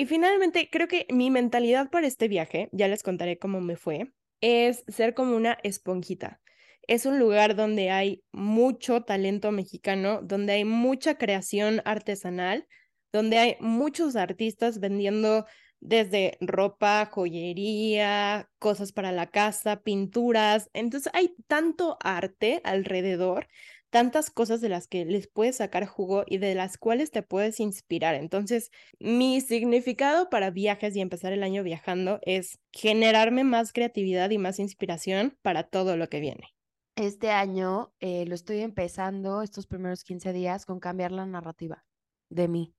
Y 0.00 0.06
finalmente, 0.06 0.70
creo 0.72 0.88
que 0.88 1.06
mi 1.10 1.30
mentalidad 1.30 1.90
para 1.90 2.06
este 2.06 2.26
viaje, 2.26 2.70
ya 2.72 2.88
les 2.88 3.02
contaré 3.02 3.38
cómo 3.38 3.60
me 3.60 3.76
fue, 3.76 4.10
es 4.40 4.82
ser 4.88 5.12
como 5.12 5.36
una 5.36 5.58
esponjita. 5.62 6.40
Es 6.88 7.04
un 7.04 7.18
lugar 7.18 7.54
donde 7.54 7.90
hay 7.90 8.24
mucho 8.32 9.02
talento 9.02 9.52
mexicano, 9.52 10.22
donde 10.22 10.54
hay 10.54 10.64
mucha 10.64 11.18
creación 11.18 11.82
artesanal, 11.84 12.66
donde 13.12 13.36
hay 13.36 13.56
muchos 13.60 14.16
artistas 14.16 14.80
vendiendo 14.80 15.44
desde 15.80 16.38
ropa, 16.40 17.04
joyería, 17.12 18.48
cosas 18.58 18.92
para 18.92 19.12
la 19.12 19.26
casa, 19.26 19.82
pinturas. 19.82 20.70
Entonces 20.72 21.12
hay 21.12 21.34
tanto 21.46 21.98
arte 22.00 22.62
alrededor 22.64 23.48
tantas 23.90 24.30
cosas 24.30 24.60
de 24.60 24.68
las 24.68 24.86
que 24.88 25.04
les 25.04 25.26
puedes 25.26 25.56
sacar 25.56 25.86
jugo 25.86 26.24
y 26.26 26.38
de 26.38 26.54
las 26.54 26.78
cuales 26.78 27.10
te 27.10 27.22
puedes 27.22 27.60
inspirar. 27.60 28.14
Entonces, 28.14 28.70
mi 28.98 29.40
significado 29.40 30.30
para 30.30 30.50
viajes 30.50 30.96
y 30.96 31.00
empezar 31.00 31.32
el 31.32 31.42
año 31.42 31.62
viajando 31.62 32.20
es 32.22 32.58
generarme 32.72 33.44
más 33.44 33.72
creatividad 33.72 34.30
y 34.30 34.38
más 34.38 34.58
inspiración 34.58 35.36
para 35.42 35.64
todo 35.64 35.96
lo 35.96 36.08
que 36.08 36.20
viene. 36.20 36.54
Este 36.96 37.30
año 37.30 37.92
eh, 38.00 38.24
lo 38.26 38.34
estoy 38.34 38.60
empezando, 38.60 39.42
estos 39.42 39.66
primeros 39.66 40.04
15 40.04 40.32
días, 40.32 40.66
con 40.66 40.80
cambiar 40.80 41.12
la 41.12 41.26
narrativa 41.26 41.84
de 42.28 42.48
mí, 42.48 42.74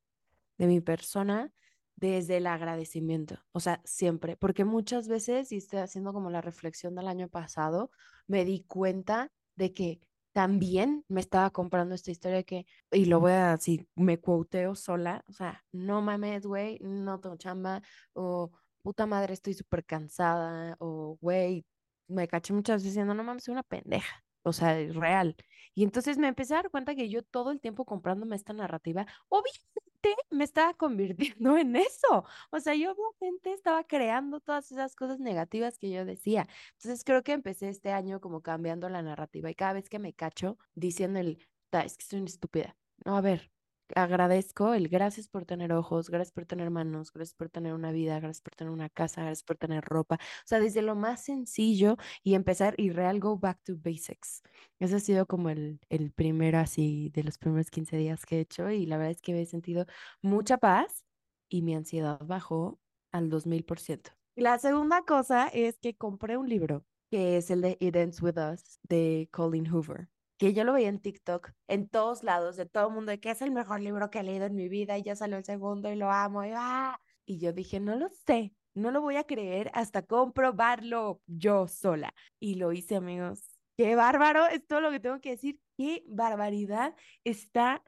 de 0.57 0.67
mi 0.67 0.79
persona, 0.79 1.51
desde 1.95 2.37
el 2.37 2.47
agradecimiento, 2.47 3.37
o 3.51 3.59
sea, 3.59 3.79
siempre, 3.85 4.35
porque 4.35 4.65
muchas 4.65 5.07
veces, 5.07 5.51
y 5.51 5.57
estoy 5.57 5.79
haciendo 5.79 6.13
como 6.13 6.31
la 6.31 6.41
reflexión 6.41 6.95
del 6.95 7.07
año 7.07 7.29
pasado, 7.29 7.91
me 8.25 8.43
di 8.43 8.63
cuenta 8.67 9.31
de 9.55 9.71
que 9.71 10.01
también 10.33 11.05
me 11.07 11.21
estaba 11.21 11.49
comprando 11.51 11.95
esta 11.95 12.11
historia 12.11 12.43
que, 12.43 12.65
y 12.91 13.05
lo 13.05 13.19
voy 13.19 13.33
a 13.33 13.51
decir, 13.57 13.87
me 13.95 14.19
cuoteo 14.19 14.75
sola, 14.75 15.23
o 15.27 15.33
sea, 15.33 15.63
no 15.71 16.01
mames, 16.01 16.45
güey, 16.45 16.79
no 16.81 17.19
tengo 17.19 17.35
chamba, 17.37 17.81
o 18.13 18.51
puta 18.81 19.05
madre, 19.05 19.33
estoy 19.33 19.53
súper 19.53 19.85
cansada, 19.85 20.75
o 20.79 21.17
güey, 21.21 21.65
me 22.07 22.27
caché 22.27 22.53
muchas 22.53 22.77
veces 22.77 22.93
diciendo, 22.93 23.13
no 23.13 23.23
mames, 23.23 23.43
soy 23.43 23.53
una 23.53 23.63
pendeja, 23.63 24.23
o 24.43 24.53
sea, 24.53 24.79
es 24.79 24.95
real. 24.95 25.35
Y 25.75 25.83
entonces 25.83 26.17
me 26.17 26.27
empecé 26.27 26.53
a 26.53 26.57
dar 26.57 26.71
cuenta 26.71 26.95
que 26.95 27.09
yo 27.09 27.23
todo 27.23 27.51
el 27.51 27.59
tiempo 27.61 27.85
comprándome 27.85 28.35
esta 28.35 28.53
narrativa, 28.53 29.05
obviamente 29.29 29.90
me 30.29 30.43
estaba 30.43 30.73
convirtiendo 30.73 31.57
en 31.57 31.75
eso. 31.75 32.25
O 32.51 32.59
sea, 32.59 32.75
yo 32.75 32.93
obviamente 32.93 33.53
estaba 33.53 33.83
creando 33.83 34.39
todas 34.39 34.71
esas 34.71 34.95
cosas 34.95 35.19
negativas 35.19 35.77
que 35.77 35.91
yo 35.91 36.05
decía. 36.05 36.47
Entonces 36.73 37.03
creo 37.03 37.23
que 37.23 37.33
empecé 37.33 37.69
este 37.69 37.91
año 37.91 38.21
como 38.21 38.41
cambiando 38.41 38.89
la 38.89 39.01
narrativa 39.01 39.49
y 39.49 39.55
cada 39.55 39.73
vez 39.73 39.89
que 39.89 39.99
me 39.99 40.13
cacho 40.13 40.57
diciendo 40.75 41.19
el, 41.19 41.47
es 41.71 41.97
que 41.97 42.05
soy 42.05 42.23
estúpida. 42.23 42.75
No, 43.05 43.17
a 43.17 43.21
ver, 43.21 43.51
agradezco 43.95 44.73
el 44.73 44.87
gracias 44.87 45.27
por 45.27 45.45
tener 45.45 45.73
ojos, 45.73 46.09
gracias 46.09 46.31
por 46.31 46.45
tener 46.45 46.69
manos, 46.69 47.11
gracias 47.11 47.35
por 47.35 47.49
tener 47.49 47.73
una 47.73 47.91
vida, 47.91 48.19
gracias 48.19 48.41
por 48.41 48.55
tener 48.55 48.71
una 48.71 48.89
casa, 48.89 49.21
gracias 49.21 49.43
por 49.43 49.57
tener 49.57 49.83
ropa. 49.83 50.15
O 50.15 50.47
sea, 50.47 50.59
desde 50.59 50.81
lo 50.81 50.95
más 50.95 51.23
sencillo 51.23 51.97
y 52.23 52.35
empezar 52.35 52.75
y 52.77 52.89
real 52.89 53.19
go 53.19 53.37
back 53.37 53.61
to 53.63 53.73
basics. 53.77 54.41
Ese 54.79 54.95
ha 54.95 54.99
sido 54.99 55.25
como 55.25 55.49
el, 55.49 55.79
el 55.89 56.11
primero 56.11 56.59
así 56.59 57.09
de 57.13 57.23
los 57.23 57.37
primeros 57.37 57.69
15 57.69 57.97
días 57.97 58.25
que 58.25 58.37
he 58.37 58.39
hecho 58.41 58.69
y 58.69 58.85
la 58.85 58.97
verdad 58.97 59.11
es 59.11 59.21
que 59.21 59.33
me 59.33 59.41
he 59.41 59.45
sentido 59.45 59.85
mucha 60.21 60.57
paz 60.57 61.05
y 61.49 61.61
mi 61.61 61.75
ansiedad 61.75 62.19
bajó 62.25 62.79
al 63.11 63.29
2000%. 63.29 64.11
La 64.35 64.57
segunda 64.59 65.03
cosa 65.03 65.47
es 65.49 65.77
que 65.79 65.95
compré 65.95 66.37
un 66.37 66.47
libro 66.47 66.85
que 67.11 67.35
es 67.37 67.51
el 67.51 67.61
de 67.61 67.77
It 67.81 67.95
Ends 67.95 68.21
With 68.21 68.37
Us 68.37 68.79
de 68.83 69.27
Colin 69.31 69.67
Hoover, 69.67 70.07
que 70.41 70.53
yo 70.53 70.63
lo 70.63 70.73
veía 70.73 70.89
en 70.89 70.99
TikTok, 70.99 71.51
en 71.67 71.87
todos 71.87 72.23
lados, 72.23 72.55
de 72.55 72.65
todo 72.65 72.87
el 72.87 72.93
mundo, 72.95 73.11
de 73.11 73.19
que 73.19 73.29
es 73.29 73.43
el 73.43 73.51
mejor 73.51 73.79
libro 73.79 74.09
que 74.09 74.21
he 74.21 74.23
leído 74.23 74.47
en 74.47 74.55
mi 74.55 74.69
vida 74.69 74.97
y 74.97 75.03
ya 75.03 75.15
salió 75.15 75.37
el 75.37 75.45
segundo 75.45 75.91
y 75.91 75.95
lo 75.95 76.09
amo. 76.09 76.43
Y, 76.43 76.49
¡ah! 76.55 76.99
y 77.27 77.37
yo 77.37 77.53
dije, 77.53 77.79
no 77.79 77.95
lo 77.95 78.09
sé, 78.25 78.51
no 78.73 78.89
lo 78.89 79.01
voy 79.01 79.17
a 79.17 79.23
creer 79.23 79.69
hasta 79.75 80.01
comprobarlo 80.01 81.21
yo 81.27 81.67
sola. 81.67 82.15
Y 82.39 82.55
lo 82.55 82.71
hice, 82.71 82.95
amigos. 82.95 83.59
Qué 83.77 83.93
bárbaro, 83.93 84.47
es 84.47 84.65
todo 84.65 84.81
lo 84.81 84.89
que 84.89 84.99
tengo 84.99 85.21
que 85.21 85.29
decir. 85.29 85.59
Qué 85.77 86.03
barbaridad 86.07 86.95
está 87.23 87.83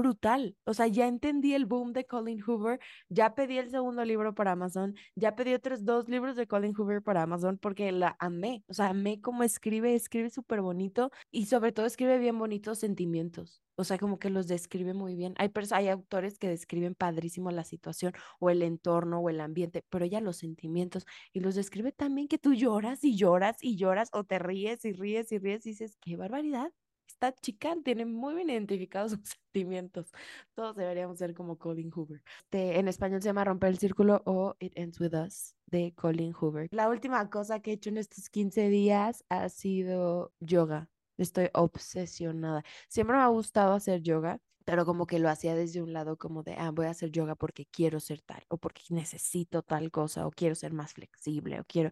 brutal. 0.00 0.56
O 0.64 0.74
sea, 0.74 0.86
ya 0.86 1.06
entendí 1.06 1.54
el 1.54 1.66
boom 1.66 1.92
de 1.92 2.06
Colin 2.06 2.40
Hoover, 2.40 2.80
ya 3.08 3.34
pedí 3.34 3.58
el 3.58 3.70
segundo 3.70 4.04
libro 4.04 4.34
para 4.34 4.52
Amazon, 4.52 4.94
ya 5.14 5.36
pedí 5.36 5.54
otros 5.54 5.84
dos 5.84 6.08
libros 6.08 6.36
de 6.36 6.46
Colin 6.46 6.74
Hoover 6.74 7.02
para 7.02 7.22
Amazon 7.22 7.58
porque 7.58 7.92
la 7.92 8.16
amé. 8.18 8.64
O 8.68 8.74
sea, 8.74 8.88
amé 8.88 9.20
cómo 9.20 9.42
escribe, 9.42 9.94
escribe 9.94 10.30
súper 10.30 10.62
bonito 10.62 11.10
y 11.30 11.46
sobre 11.46 11.72
todo 11.72 11.86
escribe 11.86 12.18
bien 12.18 12.38
bonitos 12.38 12.78
sentimientos. 12.78 13.62
O 13.76 13.84
sea, 13.84 13.98
como 13.98 14.18
que 14.18 14.30
los 14.30 14.46
describe 14.46 14.94
muy 14.94 15.14
bien. 15.16 15.34
Hay, 15.38 15.50
hay 15.72 15.88
autores 15.88 16.38
que 16.38 16.48
describen 16.48 16.94
padrísimo 16.94 17.50
la 17.50 17.64
situación 17.64 18.12
o 18.38 18.50
el 18.50 18.62
entorno 18.62 19.20
o 19.20 19.30
el 19.30 19.40
ambiente, 19.40 19.84
pero 19.90 20.04
ella 20.04 20.20
los 20.20 20.38
sentimientos 20.38 21.06
y 21.32 21.40
los 21.40 21.54
describe 21.54 21.92
también 21.92 22.28
que 22.28 22.38
tú 22.38 22.54
lloras 22.54 23.04
y 23.04 23.16
lloras 23.16 23.56
y 23.60 23.76
lloras 23.76 24.08
o 24.12 24.24
te 24.24 24.38
ríes 24.38 24.84
y 24.84 24.92
ríes 24.92 25.32
y 25.32 25.38
ríes 25.38 25.66
y 25.66 25.70
dices, 25.70 25.96
qué 26.00 26.16
barbaridad 26.16 26.72
esta 27.10 27.34
chica 27.34 27.76
tiene 27.84 28.06
muy 28.06 28.34
bien 28.34 28.50
identificados 28.50 29.12
sus 29.20 29.28
sentimientos. 29.28 30.12
Todos 30.54 30.76
deberíamos 30.76 31.18
ser 31.18 31.34
como 31.34 31.58
Colin 31.58 31.90
Hoover. 31.90 32.22
Este, 32.44 32.78
en 32.78 32.88
español 32.88 33.20
se 33.20 33.28
llama 33.28 33.44
Romper 33.44 33.70
el 33.70 33.78
Círculo 33.78 34.22
o 34.26 34.56
It 34.60 34.72
Ends 34.76 35.00
With 35.00 35.14
Us 35.14 35.54
de 35.66 35.92
Colin 35.94 36.32
Hoover. 36.32 36.68
La 36.70 36.88
última 36.88 37.28
cosa 37.30 37.60
que 37.60 37.70
he 37.70 37.74
hecho 37.74 37.90
en 37.90 37.98
estos 37.98 38.28
15 38.30 38.68
días 38.68 39.24
ha 39.28 39.48
sido 39.48 40.32
yoga. 40.40 40.88
Estoy 41.18 41.50
obsesionada. 41.52 42.64
Siempre 42.88 43.16
me 43.16 43.22
ha 43.22 43.28
gustado 43.28 43.74
hacer 43.74 44.02
yoga, 44.02 44.40
pero 44.64 44.86
como 44.86 45.06
que 45.06 45.18
lo 45.18 45.28
hacía 45.28 45.54
desde 45.54 45.82
un 45.82 45.92
lado 45.92 46.16
como 46.16 46.42
de, 46.42 46.54
ah, 46.54 46.70
voy 46.70 46.86
a 46.86 46.90
hacer 46.90 47.10
yoga 47.10 47.34
porque 47.34 47.66
quiero 47.66 48.00
ser 48.00 48.22
tal, 48.22 48.42
o 48.48 48.56
porque 48.56 48.82
necesito 48.90 49.62
tal 49.62 49.90
cosa, 49.90 50.26
o 50.26 50.30
quiero 50.30 50.54
ser 50.54 50.72
más 50.72 50.94
flexible, 50.94 51.60
o 51.60 51.64
quiero... 51.64 51.90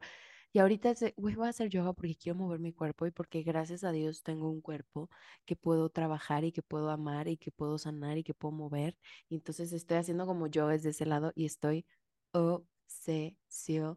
Y 0.53 0.61
ahorita 0.61 0.95
voy 1.17 1.35
a 1.47 1.49
hacer 1.49 1.69
yoga 1.69 1.93
porque 1.93 2.17
quiero 2.17 2.39
mover 2.39 2.59
mi 2.59 2.73
cuerpo 2.73 3.07
y 3.07 3.11
porque 3.11 3.43
gracias 3.43 3.85
a 3.85 3.93
Dios 3.93 4.23
tengo 4.23 4.51
un 4.51 4.61
cuerpo 4.63 5.11
que 5.45 5.57
puedo 5.57 5.91
trabajar 5.91 6.45
y 6.45 6.53
que 6.53 6.63
puedo 6.63 6.91
amar 6.91 7.29
y 7.29 7.37
que 7.37 7.51
puedo 7.51 7.77
sanar 7.79 8.17
y 8.19 8.25
que 8.25 8.35
puedo 8.35 8.53
mover. 8.53 8.97
Entonces 9.29 9.73
estoy 9.73 9.99
haciendo 9.99 10.27
como 10.27 10.47
yoga 10.47 10.73
desde 10.73 10.91
ese 10.91 11.07
lado 11.07 11.33
y 11.35 11.45
estoy 11.45 11.85
obsesionada 12.33 13.93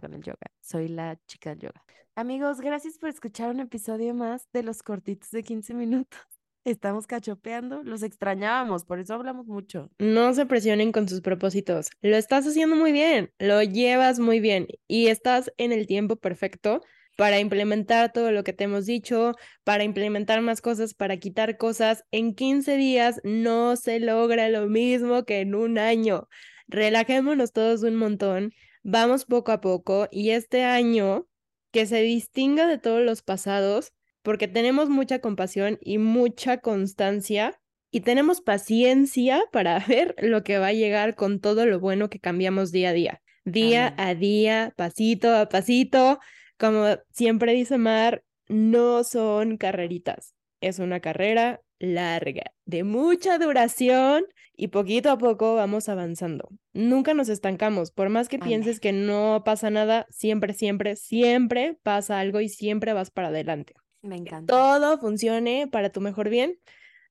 con 0.00 0.14
el 0.14 0.22
yoga. 0.22 0.50
Soy 0.60 0.88
la 0.88 1.18
chica 1.26 1.50
del 1.50 1.60
yoga. 1.60 1.84
Amigos, 2.14 2.60
gracias 2.60 2.96
por 2.98 3.10
escuchar 3.10 3.50
un 3.50 3.60
episodio 3.60 4.14
más 4.14 4.48
de 4.52 4.62
los 4.62 4.82
cortitos 4.82 5.30
de 5.30 5.42
15 5.42 5.74
minutos. 5.74 6.35
Estamos 6.66 7.06
cachopeando, 7.06 7.84
los 7.84 8.02
extrañábamos, 8.02 8.84
por 8.84 8.98
eso 8.98 9.14
hablamos 9.14 9.46
mucho. 9.46 9.88
No 10.00 10.34
se 10.34 10.46
presionen 10.46 10.90
con 10.90 11.08
sus 11.08 11.20
propósitos. 11.20 11.90
Lo 12.02 12.16
estás 12.16 12.44
haciendo 12.44 12.74
muy 12.74 12.90
bien, 12.90 13.30
lo 13.38 13.62
llevas 13.62 14.18
muy 14.18 14.40
bien 14.40 14.66
y 14.88 15.06
estás 15.06 15.52
en 15.58 15.70
el 15.70 15.86
tiempo 15.86 16.16
perfecto 16.16 16.82
para 17.16 17.38
implementar 17.38 18.12
todo 18.12 18.32
lo 18.32 18.42
que 18.42 18.52
te 18.52 18.64
hemos 18.64 18.84
dicho, 18.84 19.36
para 19.62 19.84
implementar 19.84 20.40
más 20.40 20.60
cosas, 20.60 20.92
para 20.92 21.18
quitar 21.18 21.56
cosas. 21.56 22.04
En 22.10 22.34
15 22.34 22.76
días 22.76 23.20
no 23.22 23.76
se 23.76 24.00
logra 24.00 24.48
lo 24.48 24.66
mismo 24.66 25.24
que 25.24 25.42
en 25.42 25.54
un 25.54 25.78
año. 25.78 26.28
Relajémonos 26.66 27.52
todos 27.52 27.84
un 27.84 27.94
montón, 27.94 28.52
vamos 28.82 29.24
poco 29.24 29.52
a 29.52 29.60
poco 29.60 30.08
y 30.10 30.30
este 30.30 30.64
año 30.64 31.28
que 31.70 31.86
se 31.86 32.00
distinga 32.00 32.66
de 32.66 32.78
todos 32.78 33.02
los 33.02 33.22
pasados 33.22 33.92
porque 34.26 34.48
tenemos 34.48 34.88
mucha 34.88 35.20
compasión 35.20 35.78
y 35.80 35.98
mucha 35.98 36.58
constancia 36.58 37.60
y 37.92 38.00
tenemos 38.00 38.40
paciencia 38.40 39.44
para 39.52 39.78
ver 39.86 40.16
lo 40.18 40.42
que 40.42 40.58
va 40.58 40.66
a 40.66 40.72
llegar 40.72 41.14
con 41.14 41.38
todo 41.38 41.64
lo 41.64 41.78
bueno 41.78 42.10
que 42.10 42.18
cambiamos 42.18 42.72
día 42.72 42.88
a 42.88 42.92
día, 42.92 43.22
día 43.44 43.94
a 43.96 44.16
día, 44.16 44.74
pasito 44.76 45.32
a 45.32 45.48
pasito. 45.48 46.18
Como 46.58 46.96
siempre 47.12 47.52
dice 47.52 47.78
Mar, 47.78 48.24
no 48.48 49.04
son 49.04 49.58
carreritas, 49.58 50.34
es 50.60 50.80
una 50.80 50.98
carrera 50.98 51.60
larga, 51.78 52.50
de 52.64 52.82
mucha 52.82 53.38
duración 53.38 54.24
y 54.56 54.68
poquito 54.68 55.08
a 55.12 55.18
poco 55.18 55.54
vamos 55.54 55.88
avanzando. 55.88 56.48
Nunca 56.72 57.14
nos 57.14 57.28
estancamos, 57.28 57.92
por 57.92 58.08
más 58.08 58.28
que 58.28 58.40
pienses 58.40 58.80
que 58.80 58.92
no 58.92 59.42
pasa 59.44 59.70
nada, 59.70 60.08
siempre, 60.10 60.52
siempre, 60.52 60.96
siempre 60.96 61.78
pasa 61.84 62.18
algo 62.18 62.40
y 62.40 62.48
siempre 62.48 62.92
vas 62.92 63.12
para 63.12 63.28
adelante. 63.28 63.74
Me 64.02 64.16
encanta. 64.16 64.52
Todo 64.52 64.98
funcione 64.98 65.68
para 65.68 65.90
tu 65.90 66.00
mejor 66.00 66.28
bien. 66.28 66.58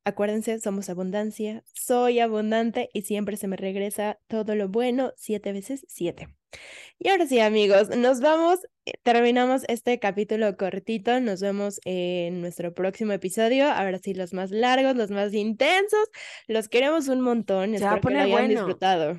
Acuérdense, 0.08 0.60
somos 0.60 0.88
abundancia, 0.90 1.64
soy 1.74 2.20
abundante 2.20 2.92
y 2.94 3.02
siempre 3.02 3.38
se 3.38 3.48
me 3.48 3.58
regresa 3.58 4.20
todo 4.28 4.54
lo 4.54 4.70
bueno 4.70 5.14
siete 5.18 5.52
veces 5.52 5.84
siete. 5.88 6.28
Y 7.00 7.10
ahora 7.10 7.26
sí, 7.26 7.40
amigos, 7.40 7.90
nos 7.90 8.22
vamos, 8.22 8.60
eh, 8.86 8.94
terminamos 9.02 9.64
este 9.68 10.00
capítulo 10.00 10.56
cortito, 10.58 11.20
nos 11.20 11.42
vemos 11.42 11.82
en 11.86 12.40
nuestro 12.40 12.76
próximo 12.76 13.14
episodio, 13.14 13.66
ahora 13.68 13.98
sí 13.98 14.14
los 14.14 14.32
más 14.32 14.52
largos, 14.52 14.96
los 14.96 15.10
más 15.10 15.34
intensos, 15.34 16.08
los 16.48 16.70
queremos 16.70 17.08
un 17.08 17.22
montón, 17.22 17.72
se 17.72 17.84
espero 17.84 18.00
que 18.00 18.14
lo 18.14 18.38
hayan 18.38 18.50
disfrutado. 18.50 19.18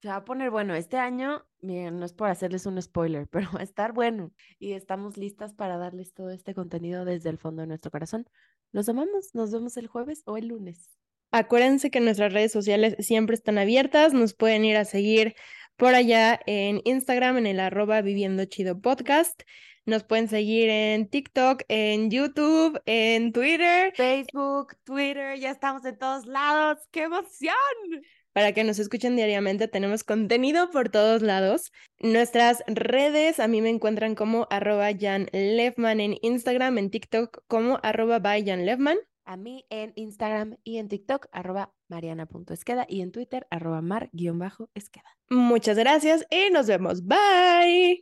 Se 0.00 0.08
va 0.08 0.16
a 0.16 0.24
poner 0.24 0.50
bueno. 0.50 0.74
Este 0.74 0.96
año, 0.96 1.46
miren, 1.62 1.98
no 1.98 2.04
es 2.04 2.12
por 2.12 2.28
hacerles 2.28 2.66
un 2.66 2.80
spoiler, 2.80 3.26
pero 3.30 3.50
va 3.52 3.60
a 3.60 3.64
estar 3.64 3.92
bueno. 3.92 4.32
Y 4.58 4.72
estamos 4.72 5.16
listas 5.16 5.54
para 5.54 5.78
darles 5.78 6.12
todo 6.12 6.30
este 6.30 6.54
contenido 6.54 7.04
desde 7.04 7.30
el 7.30 7.38
fondo 7.38 7.62
de 7.62 7.68
nuestro 7.68 7.90
corazón. 7.90 8.26
Los 8.72 8.88
amamos. 8.88 9.34
Nos 9.34 9.52
vemos 9.52 9.76
el 9.76 9.86
jueves 9.86 10.22
o 10.26 10.36
el 10.36 10.48
lunes. 10.48 10.90
Acuérdense 11.30 11.90
que 11.90 12.00
nuestras 12.00 12.32
redes 12.32 12.52
sociales 12.52 12.94
siempre 12.98 13.34
están 13.34 13.56
abiertas. 13.56 14.12
Nos 14.12 14.34
pueden 14.34 14.64
ir 14.64 14.76
a 14.76 14.84
seguir 14.84 15.34
por 15.76 15.94
allá 15.94 16.38
en 16.46 16.82
Instagram, 16.84 17.38
en 17.38 17.46
el 17.46 17.60
arroba 17.60 18.02
viviendo 18.02 18.44
chido 18.44 18.80
podcast. 18.80 19.42
Nos 19.84 20.04
pueden 20.04 20.28
seguir 20.28 20.68
en 20.68 21.08
TikTok, 21.08 21.62
en 21.68 22.10
YouTube, 22.10 22.80
en 22.86 23.32
Twitter. 23.32 23.92
Facebook, 23.96 24.76
Twitter, 24.84 25.38
ya 25.38 25.50
estamos 25.50 25.84
en 25.84 25.98
todos 25.98 26.26
lados. 26.26 26.78
¡Qué 26.92 27.02
emoción! 27.04 27.54
Para 28.32 28.52
que 28.52 28.64
nos 28.64 28.78
escuchen 28.78 29.16
diariamente. 29.16 29.68
Tenemos 29.68 30.04
contenido 30.04 30.70
por 30.70 30.88
todos 30.88 31.22
lados. 31.22 31.72
Nuestras 31.98 32.62
redes 32.66 33.40
a 33.40 33.48
mí 33.48 33.60
me 33.60 33.70
encuentran 33.70 34.14
como 34.14 34.46
arroba 34.50 34.90
Jan 34.98 35.28
Lefman 35.32 36.00
en 36.00 36.16
Instagram, 36.22 36.78
en 36.78 36.90
TikTok 36.90 37.44
como 37.46 37.78
arroba 37.82 38.18
by 38.18 38.44
Jan 38.44 38.66
Lefman. 38.66 38.98
A 39.24 39.36
mí 39.36 39.64
en 39.70 39.92
Instagram 39.94 40.56
y 40.64 40.78
en 40.78 40.88
TikTok 40.88 41.28
arroba 41.30 41.72
mariana.esqueda 41.88 42.86
y 42.88 43.02
en 43.02 43.12
Twitter 43.12 43.46
arroba 43.50 43.80
mar-esqueda. 43.80 45.16
Muchas 45.30 45.78
gracias 45.78 46.26
y 46.30 46.50
nos 46.50 46.66
vemos. 46.66 47.06
Bye. 47.06 48.00